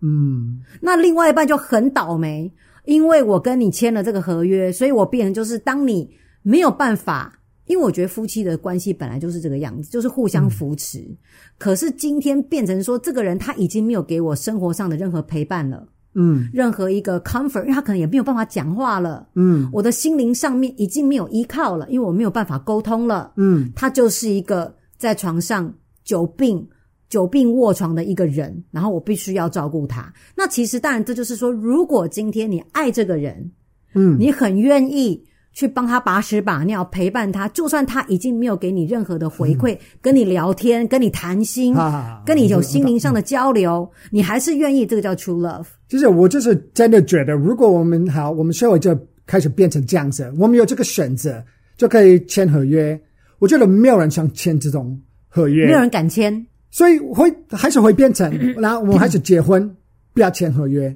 [0.01, 2.51] 嗯，那另外一半就很倒霉，
[2.85, 6.09] 因为我跟你签了这个合约，所以我变成就是当你
[6.41, 7.37] 没有办法。
[7.67, 10.99] 因为我觉得夫妻的关系本来就是这个样子，就是互相扶持。
[10.99, 11.17] 嗯、
[11.57, 26.67] 可是今天变成说，这个人他已经没有给我生活上的任何陪伴了，嗯，任何一个 comfort，因为他可能也没有办法讲话了，嗯，我的心灵上面已经没有依靠了，因为我没有办法沟通了，嗯，他就是一个在床上久病、
[27.09, 30.11] 久病卧床的一个人，然后我必须要照顾他。
[30.35, 33.51] 那其实当然，这就是说，如果今天你爱这个人，
[33.95, 35.23] 嗯，你很愿意。
[35.53, 45.65] 去帮他把屎把尿，陪伴他，就算他已经没有给你任何的回馈，嗯、跟你聊天，跟你谈心，啊、跟你有心灵上的交流，嗯、你还是愿意，这个叫 true love。
[45.91, 51.43] 其实我就是真的觉得，如果我们好，我们社会就开始变成这样子，我们有这个选择，
[51.75, 52.97] 就可以签合约。
[53.39, 59.69] 我觉得没有人想签这种合约，没有人敢签，所以会还是会变成，然后我们还是结婚，
[60.13, 60.95] 不要签合约，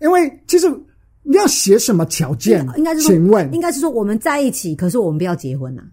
[0.00, 0.66] 因为其实。
[1.24, 2.66] 你要写什么条件？
[2.78, 5.92] 应该是说，请问，应该是说我们在一起，可是我们不要结婚呐、啊。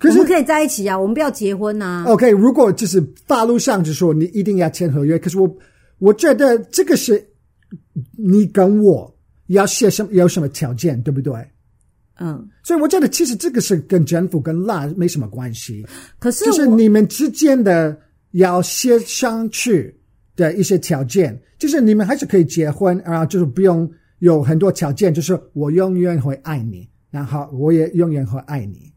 [0.00, 2.04] 可是我们可以在一起啊，我们不要结婚呐、啊。
[2.08, 5.46] OK，如果就是法律上就说你一定要签合约，可是我
[6.02, 7.24] 我觉得这个是
[8.18, 11.32] 你跟我要写什么有什么条件，对不对？
[12.18, 15.86] 嗯，所以我觉得其实这个是跟政府跟 law 没什么关系。
[16.18, 17.96] 可是就是你们之间的
[18.32, 19.96] 要写上去
[20.34, 23.90] 的一些条件，就是你们还是可以结婚，然后就是不用。
[24.22, 28.88] 有很多条件，就是我永远会爱你，然后我也永远会爱你。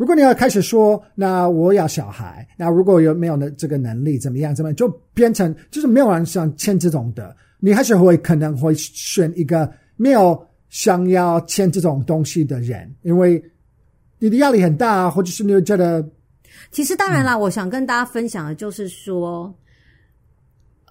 [0.00, 4.54] 如果你要开始说，那我要小孩，那如果有没有呢这个能力，怎么样？
[4.54, 13.44] 怎么样就变成就是没有人想签这种的，你还是会可能会选一个没有想要签这种东西的人，因为
[14.18, 16.02] 你的压力很大，或者是你会觉得，
[16.70, 19.54] 其实当然啦，嗯，我想跟大家分享的就是说。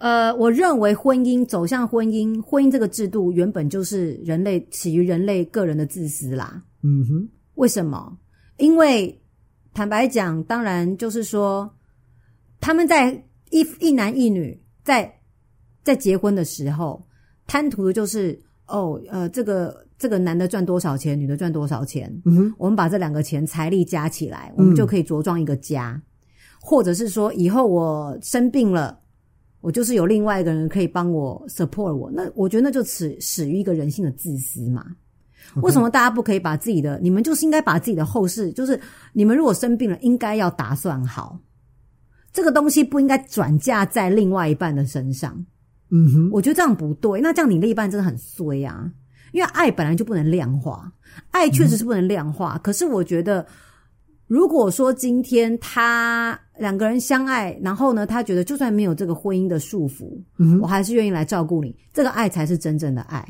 [0.02, 6.64] 呃，我认为婚姻走向婚姻，婚姻这个制度原本就是人类起于人类个人的自私啦。
[6.84, 8.18] 嗯哼，为什么？
[8.60, 9.20] 因为
[9.74, 11.70] 坦白讲，当然就是说，
[12.62, 13.12] 他们在
[13.50, 15.12] 一一男一女在
[15.84, 17.04] 在结婚的时候，
[17.48, 22.10] 贪图的就是哦，呃，这个这个男的赚多少钱，女的赚多少钱。
[22.26, 26.04] 嗯，我们把这两个钱财力加起来，我们就可以茁壮一个家，嗯，
[26.62, 29.00] 或者是说，以后我生病了。
[29.62, 34.86] 我就是有另外一个人可以帮我 support 我，那我觉得那就始始于一个人性的自私嘛。
[35.62, 38.80] 为什么大家不可以把自己的，你们就是应该把自己的后事，就是
[39.14, 41.40] 你们如果生病了，应该要打算好，
[42.32, 45.46] 这个东西不应该转嫁在另外一半的身上。
[45.92, 48.92] 嗯哼，我觉得这样不对，那这样你另一半真的很衰啊，
[49.32, 50.92] 因为爱本来就不能量化，
[51.32, 53.46] 爱确实是不能量化，嗯、可是我觉得。
[54.28, 63.28] 如果说今天他两个人相爱，然后呢，他觉得就算没有这个婚姻的束缚，嗯，我还是愿意来照顾你，这个爱才是真正的爱，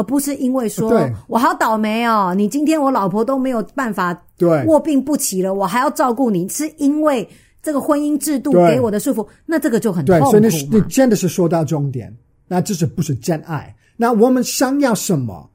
[0.00, 0.90] 而不是因为说
[1.26, 7.28] 我好倒霉哦，你今天我老婆都没有办法对卧病不起了，我还要照顾你，是因为
[7.62, 10.32] 这个婚姻制度给我的束缚，那这个就很痛苦。
[10.32, 12.10] 对，所以你你真的是说到重点，
[12.48, 13.76] 那这是不是真爱？
[13.96, 15.50] 那我们想要什么？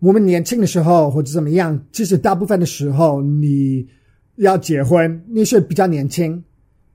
[0.00, 3.86] 我们年轻的时候或者怎么样，其实大部分的时候你。
[4.38, 6.42] 要结婚，你是比较年轻，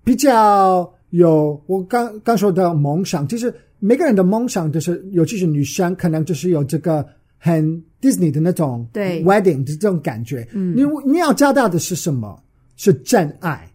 [0.04, 3.26] 比较有我刚刚说的梦想。
[3.26, 7.06] 其实每个人的梦想就是，尤其是女生，可能就是有这个
[7.38, 10.48] 很 Disney 的那种对 wedding 的这种感觉。
[10.54, 12.42] 嗯，你你要交到的是什么？
[12.76, 13.70] 是真爱。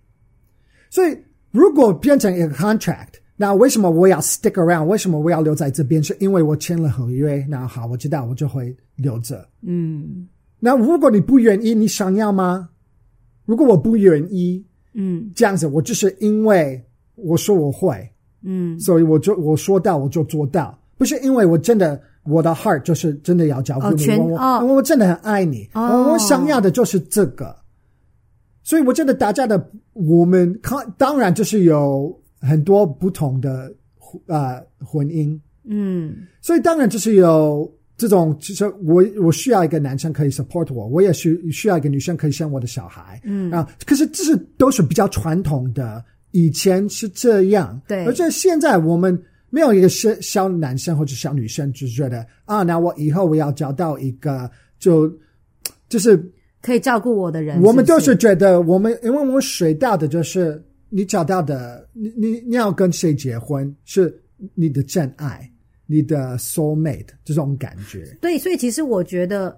[0.90, 1.16] 所以
[1.50, 4.84] 如果变成一个 contract，那为什么我要 stick around？
[4.84, 6.02] 为什么我要留在这边？
[6.02, 7.44] 是因为我签了合约。
[7.48, 9.48] 那好，我知道我就会留着。
[9.62, 10.28] 嗯。
[10.60, 12.70] 那如果你不愿意，你想要吗？
[13.44, 16.82] 如果我不愿意，嗯，这样子，我就是因为
[17.16, 18.08] 我说我会，
[18.44, 27.56] 嗯，所以我就我说到我就做到，不是因为我真的我的 heart 就是真的要照顾你，我、哦、我真的很爱你，哦、我我想要的就是这个，
[28.62, 33.72] 所以我觉得大家的我们看当然就是有很多不同的
[34.26, 37.70] 呃婚姻，嗯，所以当然就是有。
[37.96, 43.52] 这种其实我我需要一个男生可以 support 我，我也需需要一个女生可以生我的小孩，嗯。
[43.52, 46.04] 啊，可是这是都是比较传统的，
[46.34, 49.16] 以前是这样，对，而且现在我们
[49.50, 55.10] 没有一个小小男生或者小女生就觉得啊，那我以后我要找到一个就
[55.88, 56.20] 就是
[56.60, 60.60] 可以照顾我的人，我们都是觉得我们因为我们学到的就是
[60.90, 64.14] 你找到的，你你你要跟谁结婚是
[64.54, 65.48] 你的真爱。
[65.86, 69.54] 你的 soul mate 这种感觉，对，所以其实我觉得，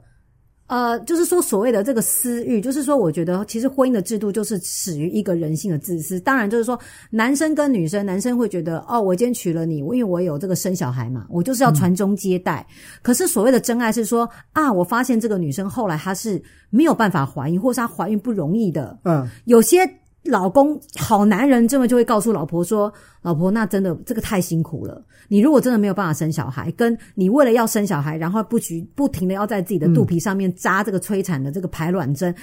[0.66, 6.18] 呃，就是说所谓的这个私欲，就是说，我觉得其实婚姻的制度就是始于一个人性的自私。
[6.20, 6.78] 当然，就是说
[7.10, 12.66] 男生跟女生，男生会觉得，哦，我今天娶了你，因为我有这个生小孩嘛，我就是要传宗接代。
[12.68, 18.98] 嗯、可是所谓的真爱是说，啊，我发现这个女生后来她是没有办法怀孕，或是她怀孕不容易的。
[19.04, 19.78] 嗯，有些。
[20.26, 25.04] 老公好男人，这么就会告诉老婆说：“老婆，那真的这个太辛苦了。
[25.28, 32.34] 你如果真的没有办法生小孩，跟你为了要生小孩，然后不举不停的要在自己的肚皮上面扎这个催产的这个排卵针，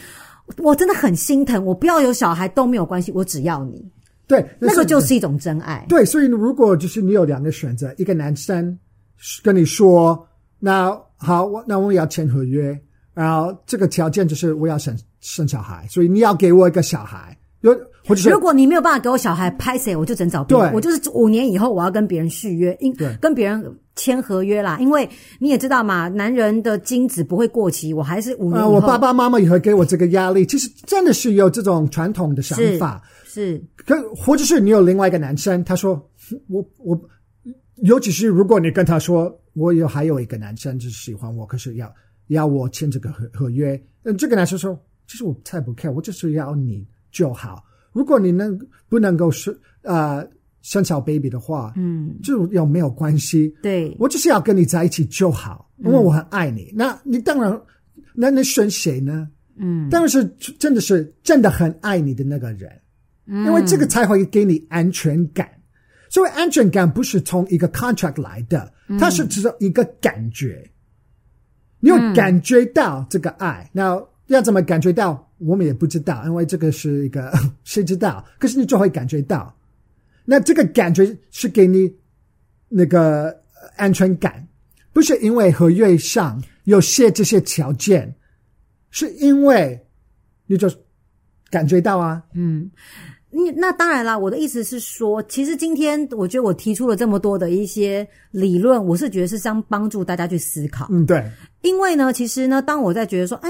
[0.48, 1.66] 嗯、我真的很心疼。
[1.66, 3.86] 我不要有小孩都没有关系，我只要你。
[4.28, 5.86] 对，那，那个就是一种真爱。
[5.88, 8.78] 对，所以如果就是你有两个选择，一个男生
[9.44, 10.28] 跟你说
[10.60, 12.80] ：‘那好，我那我要签合约，
[13.14, 17.74] 然后这个条件就是我要生生小孩，所以你要给我一个小孩。’有，
[18.30, 20.74] 如果你没有办法给我小孩拍谁，我就只能找别人。
[20.74, 24.78] 我就是五年以后我要跟别人续约，因跟别人签合约啦。
[24.82, 25.10] 因为
[25.40, 30.46] 你也知道嘛，男人的精子不会过期，我还是五年我爸爸妈妈也会给我这个压力。
[30.46, 33.56] 其实真的是有这种传统的想法，是。
[33.56, 35.94] 是可或者是你有另外一个男生，他说
[36.50, 37.00] 我我，
[37.78, 41.90] 尤其是如果你跟他说我有还有一个男生就是喜欢我，可是要
[42.28, 46.86] 要我签这个合合约，嗯，这个男生说其实我太不 care，我就是要你。
[47.14, 47.64] 就好。
[47.94, 48.60] 如果你能
[48.90, 50.28] 不能够生呃
[50.64, 53.56] 生小 baby 的话，嗯，就有没有关系？
[53.62, 56.64] 对，我就是要跟你在一起就好，因为我很爱你。
[56.72, 57.62] 嗯、那你当然，
[58.16, 59.30] 那你选谁呢？
[59.58, 60.26] 嗯，当然是
[60.58, 62.72] 真的是真的很爱你的那个人，
[63.28, 65.48] 嗯，因为这个才会给你安全感。
[66.10, 70.68] 所以安全感不是从一个 contract 来的，它是只是一个感觉。
[71.80, 75.30] 你有感觉到这个爱，那、嗯、要怎么感觉到？
[75.46, 77.32] 我们也不知道，因为这个是一个
[77.64, 78.26] 谁知道？
[78.40, 79.56] 可是你就会感觉到，
[80.26, 81.94] 那这个感觉是给你
[82.70, 83.36] 那个
[83.76, 84.48] 安全感，
[84.94, 88.14] 不是因为合约上有些这些条件，
[88.90, 89.80] 是因为
[90.48, 90.70] 你就
[91.50, 92.24] 感觉到啊。
[92.34, 92.72] 嗯，
[93.30, 94.18] 你那当然啦。
[94.18, 100.88] 我的意思是说，其实今天我觉得我提出了这么多的一些理论，我是觉得是想帮助大家去思考。
[100.90, 101.24] 嗯，对。
[101.62, 103.50] 因为呢，其实呢，当我在觉得说，哎。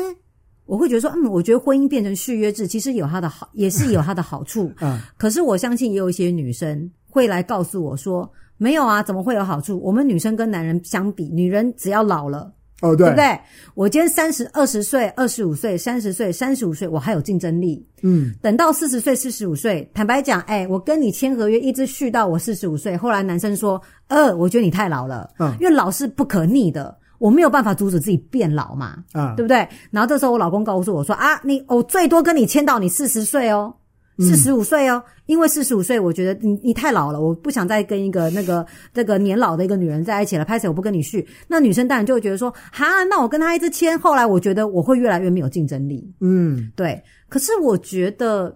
[0.66, 4.72] 我会觉得说，嗯，我觉得婚姻变成续约制，其实有它的好， 也是有它的好处。
[4.82, 9.80] 嗯，可是我相信也有一些女生会来告诉我说，没有啊，怎么会有好处？
[9.80, 12.52] 我们女生跟男人相比，女人只要老了，
[12.82, 13.40] 哦，对，对不对？
[13.76, 17.86] 我今天三十二十岁、二十五岁、三十岁、三十五岁，我还有竞争力。
[18.02, 22.96] 嗯，等到四十岁、四十五岁，坦白讲，哎，我跟你签合约，一直续到我四十五岁。
[22.96, 26.98] 后来男生说，呃，我觉得你太老了，嗯，因为老是不可逆的。
[27.24, 29.66] 我没有办法阻止自己变老嘛，啊，对不对？
[29.92, 33.74] 然后这时候我老公告诉我说啊，你我最多跟你签到你四十岁哦，
[34.20, 40.44] 四十五岁哦，因为四十五岁我觉得你你太老了，我不想再跟一个那个这个年老的一个女人在一起了。
[40.44, 46.14] 拍谁我不跟你续，那女生当然就会觉得说，哈，那我跟他一直签，后来我觉得我会越来越没有竞争力。
[46.20, 47.02] 嗯，对。
[47.30, 48.54] 可是我觉得，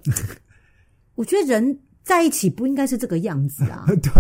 [1.16, 3.86] 我觉得人在一起不应该是这个样子啊。
[3.88, 4.12] 对，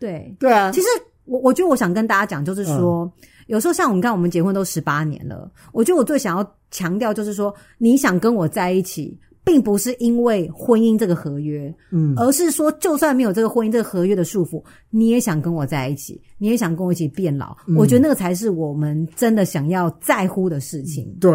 [0.00, 0.70] 对，对啊。
[0.72, 0.86] 其实。
[1.30, 5.48] 我我觉得我想跟大家讲，就是说，嗯、有时候像我们看，我们结婚都十八年了。
[5.72, 14.60] 我觉得我最想要强调，就是说，你想跟我在一起，并不是因为婚姻这个合约，嗯，而是说，就算没有这个婚姻这个合约的束缚，
[14.90, 17.56] 你也想跟我在一起，你也想跟我一起变老。
[17.68, 21.16] 嗯、我觉得那个才是我们真的想要在乎的事情。
[21.20, 21.32] 对，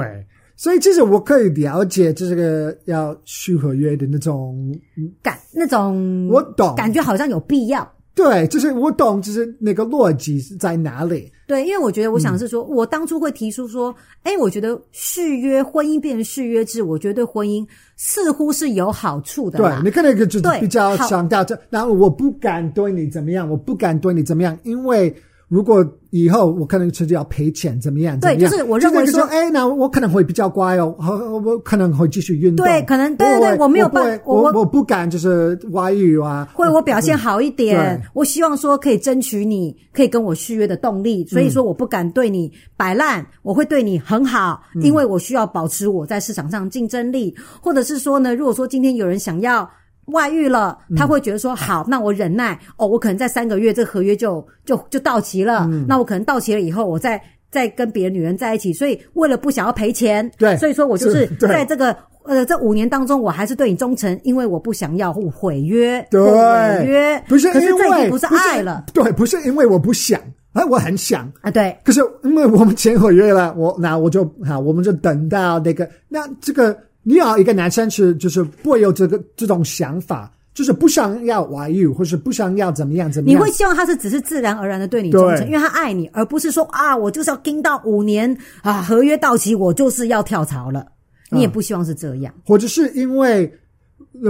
[0.58, 4.78] 所以其实我可以了解就是个要续合约的那种
[5.24, 7.90] 感，那种我懂，感觉好像有必要。
[8.16, 11.30] 对，就是我懂，就是那个逻辑是在哪里？
[11.46, 13.94] 对，因为我觉得，我想是说，嗯、我当初会提出说，
[14.24, 19.60] 哎，我觉得续约婚姻变成续约制，我觉得对婚姻似乎是有好处的。
[19.60, 25.14] 对，你看那个就比较强调这，然后我不敢对你怎么样，我不敢对你怎么样，因为
[25.50, 25.86] 如果
[26.18, 28.18] 以后我可能自己要赔钱，怎么样？
[28.22, 30.96] 对，就是我认为说，哎，那我可能会比较乖哦，
[31.44, 32.66] 我可能会继续运动。
[32.66, 49.70] 对，可能对对对，我没有办，我我我不敢就是外遇啊，会我表现好一点，我希望说可以争取你可以跟我续约的动力，所以说我不敢对你摆烂，我会对你很好，因为我需要保持我在市场上竞争力，或者是说呢，如果说今天有人想要。
[50.08, 70.22] 外遇了，他会觉得说 好，那我忍耐哦，我可能在三个月这个合约就就就到期了，嗯、那我可能到期了以后，我再再跟别的女人在一起，所以为了不想要赔钱，对，所以说我就是在这个呃这五年当中，我还是对你忠诚，因为我不想要毁约，对，毁约不是因为，可是这已经不是爱了，对，不是因为我不想，
[70.54, 71.32] 哎，我很想。
[71.42, 76.78] 啊，对，可是因为我们签合约了，我那我就好，我们就等到那个那这个。
[77.08, 83.40] 你要一个男生是就是不会有这个这种想法，就是不想要外遇，或是不想要怎么样怎么样。
[83.40, 90.86] 你会希望他是只是自然而然的对你忠诚，因为他爱你，而不是说啊，我就是要盯到五年啊，合约到期我就是要跳槽了。
[91.30, 93.52] 你也不希望是这样，嗯、或者是因为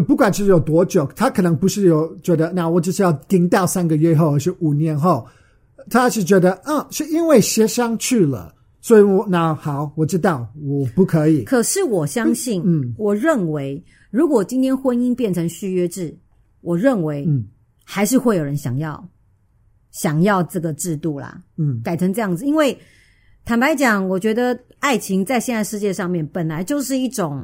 [0.08, 5.26] 不管是有多久，他可能不是有觉得，那我就是要盯到三个月后，还是五年后，
[5.90, 8.55] 他是觉得，嗯，是因为协商去了。
[8.86, 11.44] 所以我那好，我知道我不可以。
[11.44, 16.16] 可是我相信，嗯，我认为，如果今天婚姻变成续约制，
[16.62, 17.44] 我认为，嗯，
[17.84, 19.10] 还是会有人想要，嗯、
[19.90, 22.46] 想要这个制度啦，嗯，改成这样子。
[22.46, 22.78] 因为
[23.44, 27.44] 坦白讲，我觉得爱情在现在世界上面本来就是一种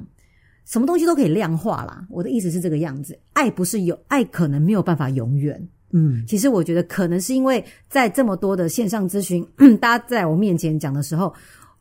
[0.65, 2.05] 什么东西都可以量化啦。
[2.11, 5.67] 我的意思是这个样子，爱不是有爱，可能没有办法永远。
[5.93, 9.45] 嗯，其实我觉得可能是因为在这么多的线上咨询，
[9.79, 11.33] 大家在我面前讲的时候，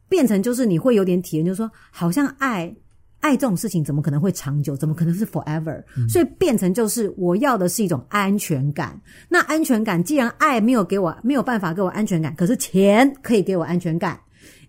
[0.09, 2.75] 变成就是你会有点体验，就是说好像爱
[3.21, 4.77] 爱这种事情怎么可能会长久？
[4.77, 5.83] 怎么可能是 forever？
[5.97, 8.99] 嗯，所以变成就是我要的是一种安全感。
[9.29, 14.19] 那安全感既然爱没有给我没有办法给我安全感，可是钱可以给我安全感。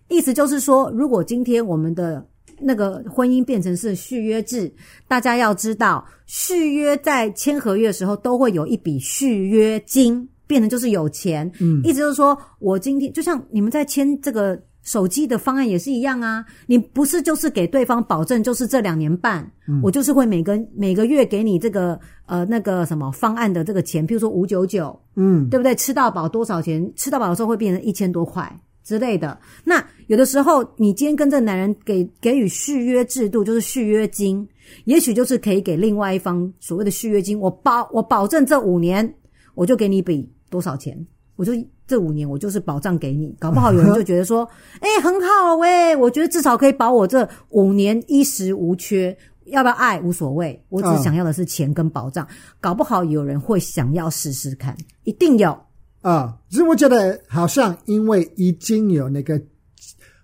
[0.08, 2.22] 意思就是说，如果今天我们的
[2.58, 4.72] 那个婚姻变成是续约制，
[5.08, 11.50] 大家要知道，续约在签合约的时候都会有一笔续约金，变成就是有钱。
[11.60, 25.74] 嗯，意思就是说我今天就像你们在签这个手机的方案也是一样啊，你不是就是给对方保证，就是这两年半，嗯，我就是会每个每个月给你这个呃那个什么方案的这个钱，譬如说五九九，嗯，对不对？
[25.74, 26.92] 吃到饱多少钱？
[26.96, 28.52] 吃到饱的时候会变成一千多块。
[28.84, 34.46] 之类的，那有的时候你今天跟这个男人给给予续约制度，就是续约金，
[34.84, 37.38] 也许就是可以给另外一方所谓的续约金。
[37.38, 39.14] 我保我保证这五年，
[39.54, 41.06] 我就给你一笔多少钱，
[41.36, 41.52] 我就
[41.86, 43.34] 这五年我就是保障给你。
[43.38, 44.48] 搞不好有人就觉得说，
[44.80, 49.16] 哎、欸，很好诶、欸，我觉得至少可以保我这五年衣食无缺，
[49.46, 52.26] 要不要爱无所谓，我只想要的是钱跟保障。
[52.60, 55.56] 搞不好有人会想要试试看，一定有。
[56.02, 59.40] 啊，其实我觉得好像因为已经有那个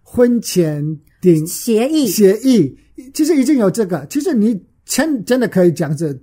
[0.03, 0.85] 婚前
[1.21, 2.77] 订协议，协议
[3.15, 6.21] 其实已经有这个，其实你签真的可以这样子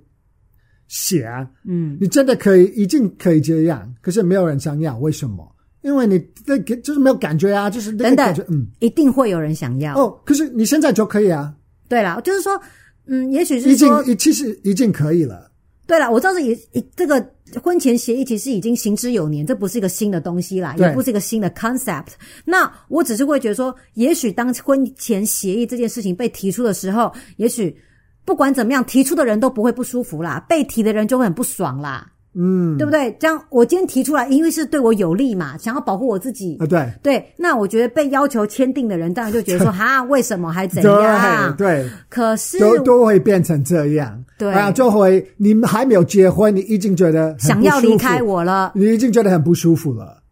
[0.88, 5.50] 写啊，嗯，你真的可以，已经可以这样，可是没有人想要，为什么？
[5.82, 10.20] 因为你那个就是没有感觉啊，就是等等嗯，一定会有人想要哦。
[10.24, 11.54] 可是你现在就可以啊，
[11.88, 12.60] 对了，就是说，
[13.06, 13.88] 嗯，也许是已经，
[14.18, 15.50] 其实已经可以了。
[15.86, 16.58] 对了，我知道是也
[16.96, 17.24] 这个
[17.62, 22.08] 婚前协议其实已经行之有年，这不是一个新的东西啦，也不是一个新的 concept。
[22.44, 27.76] 那我只是会觉得说，也许当婚前协议这件事情被提出的时候，也许
[28.24, 32.10] 不管怎么样，提出的人都不会不舒服啦，被提的人就会很不爽啦。
[32.38, 33.16] 嗯，对不对？
[33.18, 36.66] 这样我今天提出来，因为是对我有利嘛，想要保护我自己啊。
[36.66, 41.56] 对对，那我觉得被要求签订的人，当然就觉得说， 哈，为什么还怎样？
[41.56, 44.22] 对，对可是都都会变成这样。
[44.36, 50.22] 对啊，就会你们还没有结婚，你已经觉得想要离开我了，你已经觉得很不舒服了。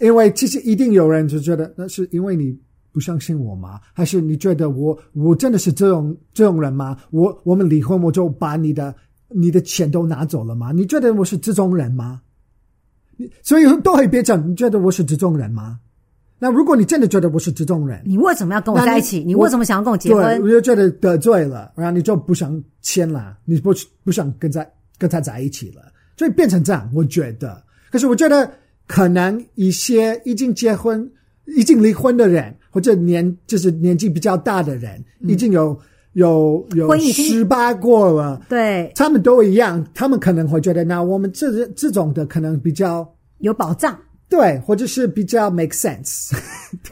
[0.00, 2.54] 因为其实一定有人就觉得，那是因为你
[2.92, 3.80] 不相信我吗？
[3.94, 6.94] 还是你觉得我我真的是这种这种人吗？
[7.10, 8.94] 我我们离婚，我就把你的。
[9.28, 10.72] 你的钱都拿走了吗？
[10.72, 12.20] 你觉得我是这种人吗？
[13.16, 15.78] 你所以都会变成你觉得我是这种人吗？
[16.38, 19.18] 那如果你真的觉得我是这种人，你为什么要跟我在一起？
[19.18, 20.24] 你，你为什么想要跟我结婚？
[20.24, 23.74] 对，我就觉得得罪了，然后你就不想签了，你不
[24.04, 25.82] 不想跟在跟他在一起了，
[26.16, 26.88] 所以变成这样。
[26.94, 28.48] 我觉得，可是我觉得
[28.86, 31.10] 可能一些已经结婚、
[31.44, 35.72] 已经离婚的人，或者年就是年纪比较大的人，已经有。
[35.72, 35.78] 嗯
[36.18, 43.08] 有有失败过了，对，他们都一样，他们可能会觉得，那我们这这种的可能比较
[43.38, 43.96] 有保障，
[44.28, 46.32] 对，或者是比较 make sense，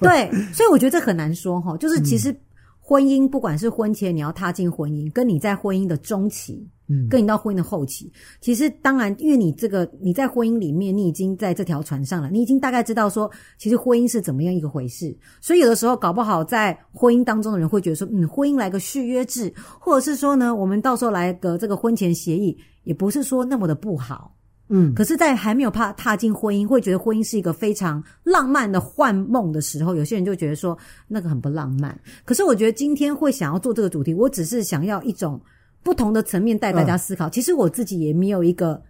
[0.00, 2.32] 对， 对，所以我觉得这很难说哈，就是其实
[2.78, 15.16] 婚姻不管是婚前你要踏进婚姻，跟你在婚姻的中期，嗯，跟你到婚姻的后期，其实当然，因为你这个你在婚姻里面，你已经在这条船上了，你已经大概知道说，其实婚姻是怎么样一个回事。
[15.40, 24.32] 所以有的时候搞不好在婚姻当中的人会觉得说，嗯，婚姻来个续约制，或者是说呢，我们到时候来个这个婚前协议，也不是说那么的不好。
[24.68, 30.76] 嗯，可是，在还没有怕踏进婚姻，会觉得婚姻是一个非常浪漫的幻梦的时候，有些人就觉得说
[31.06, 31.96] 那个很不浪漫。
[32.24, 35.40] 可是，我觉得今天会想要做这个主题，我只是想要一种
[35.86, 37.28] 不同的层面带大家思考。
[37.28, 38.82] 嗯、其实我自己也没有一个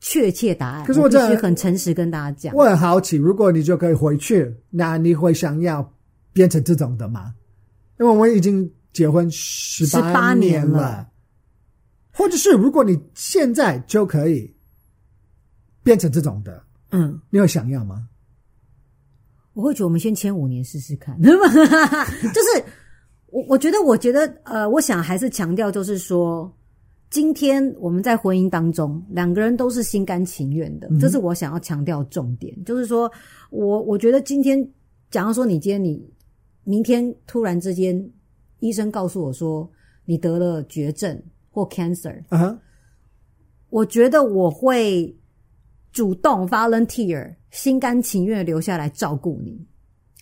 [0.00, 0.84] 确切答案。
[0.84, 5.94] 可是我这必须很诚实跟大家讲，我很好奇，如果你就可以回去，那你会想要
[6.32, 7.32] 变成这种的吗？
[8.00, 11.08] 因为我们已经结婚十八年了，年了
[12.12, 14.52] 或者是如果你现在就可以。
[15.82, 18.06] 变成这种的，嗯，你会想要吗？
[19.54, 22.64] 我会觉得我们先签五年试试看， 就是
[23.30, 26.52] 我我觉得我觉得呃，我想还是强调，就是说，
[27.10, 32.54] 今天我们在婚姻当中，两个人都是心甘情愿的，这是我想要强调重点。
[32.58, 33.10] 嗯、就是说
[33.50, 34.68] 我我觉得今天，
[35.10, 36.08] 假如说你今天你
[36.64, 38.10] 明天突然之间，
[38.58, 39.70] 医生告诉我说
[40.04, 42.58] 你得了绝症或 cancer，啊哈，
[43.68, 45.16] 我觉得我会。
[45.92, 49.60] 主动 volunteer，心甘情愿留下来照顾你。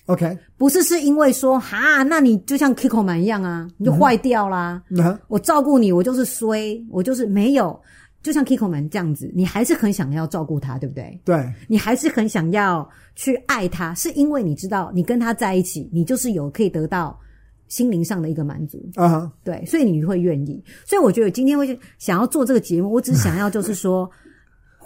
[0.09, 4.83] OK，不是是因为说哈，那你就像 Kikoman 一样啊，你就坏掉啦。
[5.29, 7.79] 我照顾你，我就是衰，我就是没有，
[8.23, 11.21] 就像 Kikoman 这样子，你还是很想要照顾他，对不对？
[11.27, 17.15] 对，你还是很想要去爱他，是因为你知道，你跟他在一起，你就是有可以得到
[17.69, 19.07] 心灵上的一个满足啊。
[19.07, 19.31] Uh huh.
[19.45, 20.65] 对，所以你会愿意。
[20.87, 24.11] 所以我觉得今天会想要做这个节目，我只想要就是说。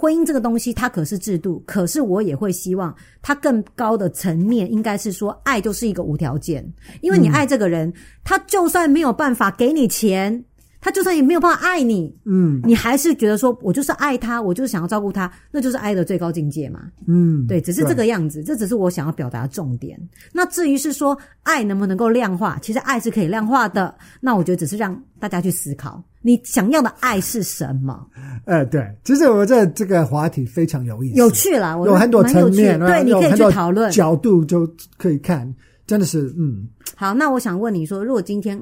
[0.03, 2.93] 婚姻这个东西，它可是制度，可是我也会希望
[3.23, 6.69] 它更高的层面，应该是说，爱就是一个无条件，
[7.03, 7.95] 因为你爱这个人，嗯、
[8.25, 10.45] 他就算没有办法给你钱，
[10.83, 19.97] 他就算也没有办法爱你，嗯，你还是觉得说我就是爱他，我就是想要照顾他，那就是爱的最高境界嘛，嗯，对，只是这个样子，这只是我想要表达的重点。
[20.33, 26.03] 那至于是说爱能不能够量化，其实爱是可以量化的，那我觉得只是让大家去思考。
[26.21, 28.05] 你想要的爱是什么？
[28.45, 35.53] 呃，对，其实我这这个话题非常有意思，有趣啦，我有很多层面，对，你可以去讨论角度就可以看，
[35.87, 36.67] 真的是嗯。
[36.97, 38.61] 好，那我想问你说，如果今天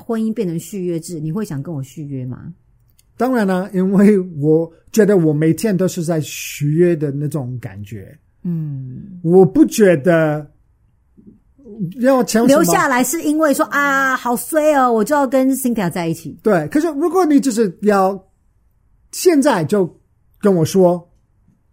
[0.00, 2.52] 婚姻变成续约制，你会想跟我续约吗？
[3.16, 10.50] 当然了，因为我觉得我每天都是在续约的那种感觉，嗯，我不觉得。
[12.00, 16.36] 要强留下来是因为说啊，好衰哦，我就要跟 Cynthia 在一起。
[16.42, 18.22] 对，可是如果你就是要
[19.12, 19.88] 现在就
[20.40, 21.08] 跟我说，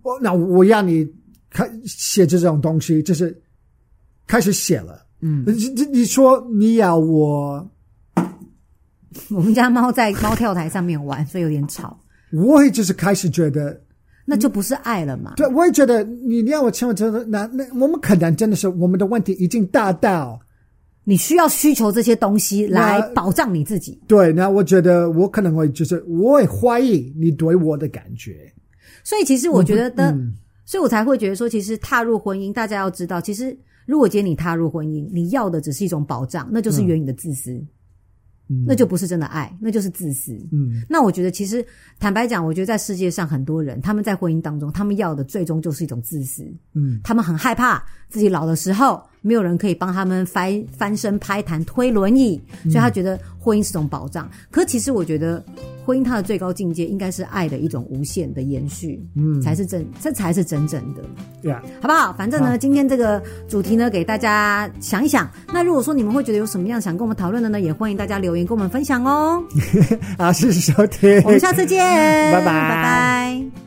[0.03, 1.05] 我那我要你
[1.49, 3.35] 开写这种东西，就是
[4.27, 5.03] 开始写了。
[5.19, 7.67] 嗯，你你你说你要我，
[9.31, 11.97] 我们家猫在猫跳台上面玩，所以有点吵。
[12.31, 13.81] 我也就是开始觉得。
[14.29, 15.35] 那就不是爱了嘛？
[15.37, 20.37] 对，我也觉得你你要我签，我真的那那我们可能真的是我们的问题已经大到
[21.05, 23.97] 你需要需求这些东西来保障你自己。
[24.05, 28.51] 对，那我觉得我可能会就是我也怀疑你对我的感觉。
[29.01, 30.33] 所以其实我觉得的，嗯、
[30.65, 37.53] 所以我才会觉得说，其实踏入婚姻，大家要知道，其实如果今天你踏入婚姻，你要的只是一种保障，那就是源于你的自私。
[37.53, 37.67] 嗯
[38.65, 40.33] 那就不是真的爱，那就是自私。
[40.51, 41.65] 嗯，那我觉得其实
[41.99, 46.43] 坦白讲，我觉得在世界上很多人，他们在婚姻当中，他们要的最终就是一种自私。
[46.73, 54.25] 嗯，他们很害怕自己老的时候没有人可以帮他们翻翻身、拍弹、推轮椅，所以他觉得婚姻是种保障。
[54.25, 55.43] 嗯，可其实我觉得。
[55.87, 61.01] 婚姻它的最高境界应该是爱的一种无限的延续，嗯，才是真，这才是真正的，
[61.41, 62.11] 对啊，好不好？
[62.11, 65.31] 反正呢，今天这个主题呢，给大家想一想。
[65.53, 69.41] 那如果说你们会觉得有什么样想跟我们讨论的呢，也欢迎大家留言跟我们分享哦。
[70.19, 71.79] 好，谢谢收听，我们下次见，
[72.35, 73.66] 拜拜，拜拜。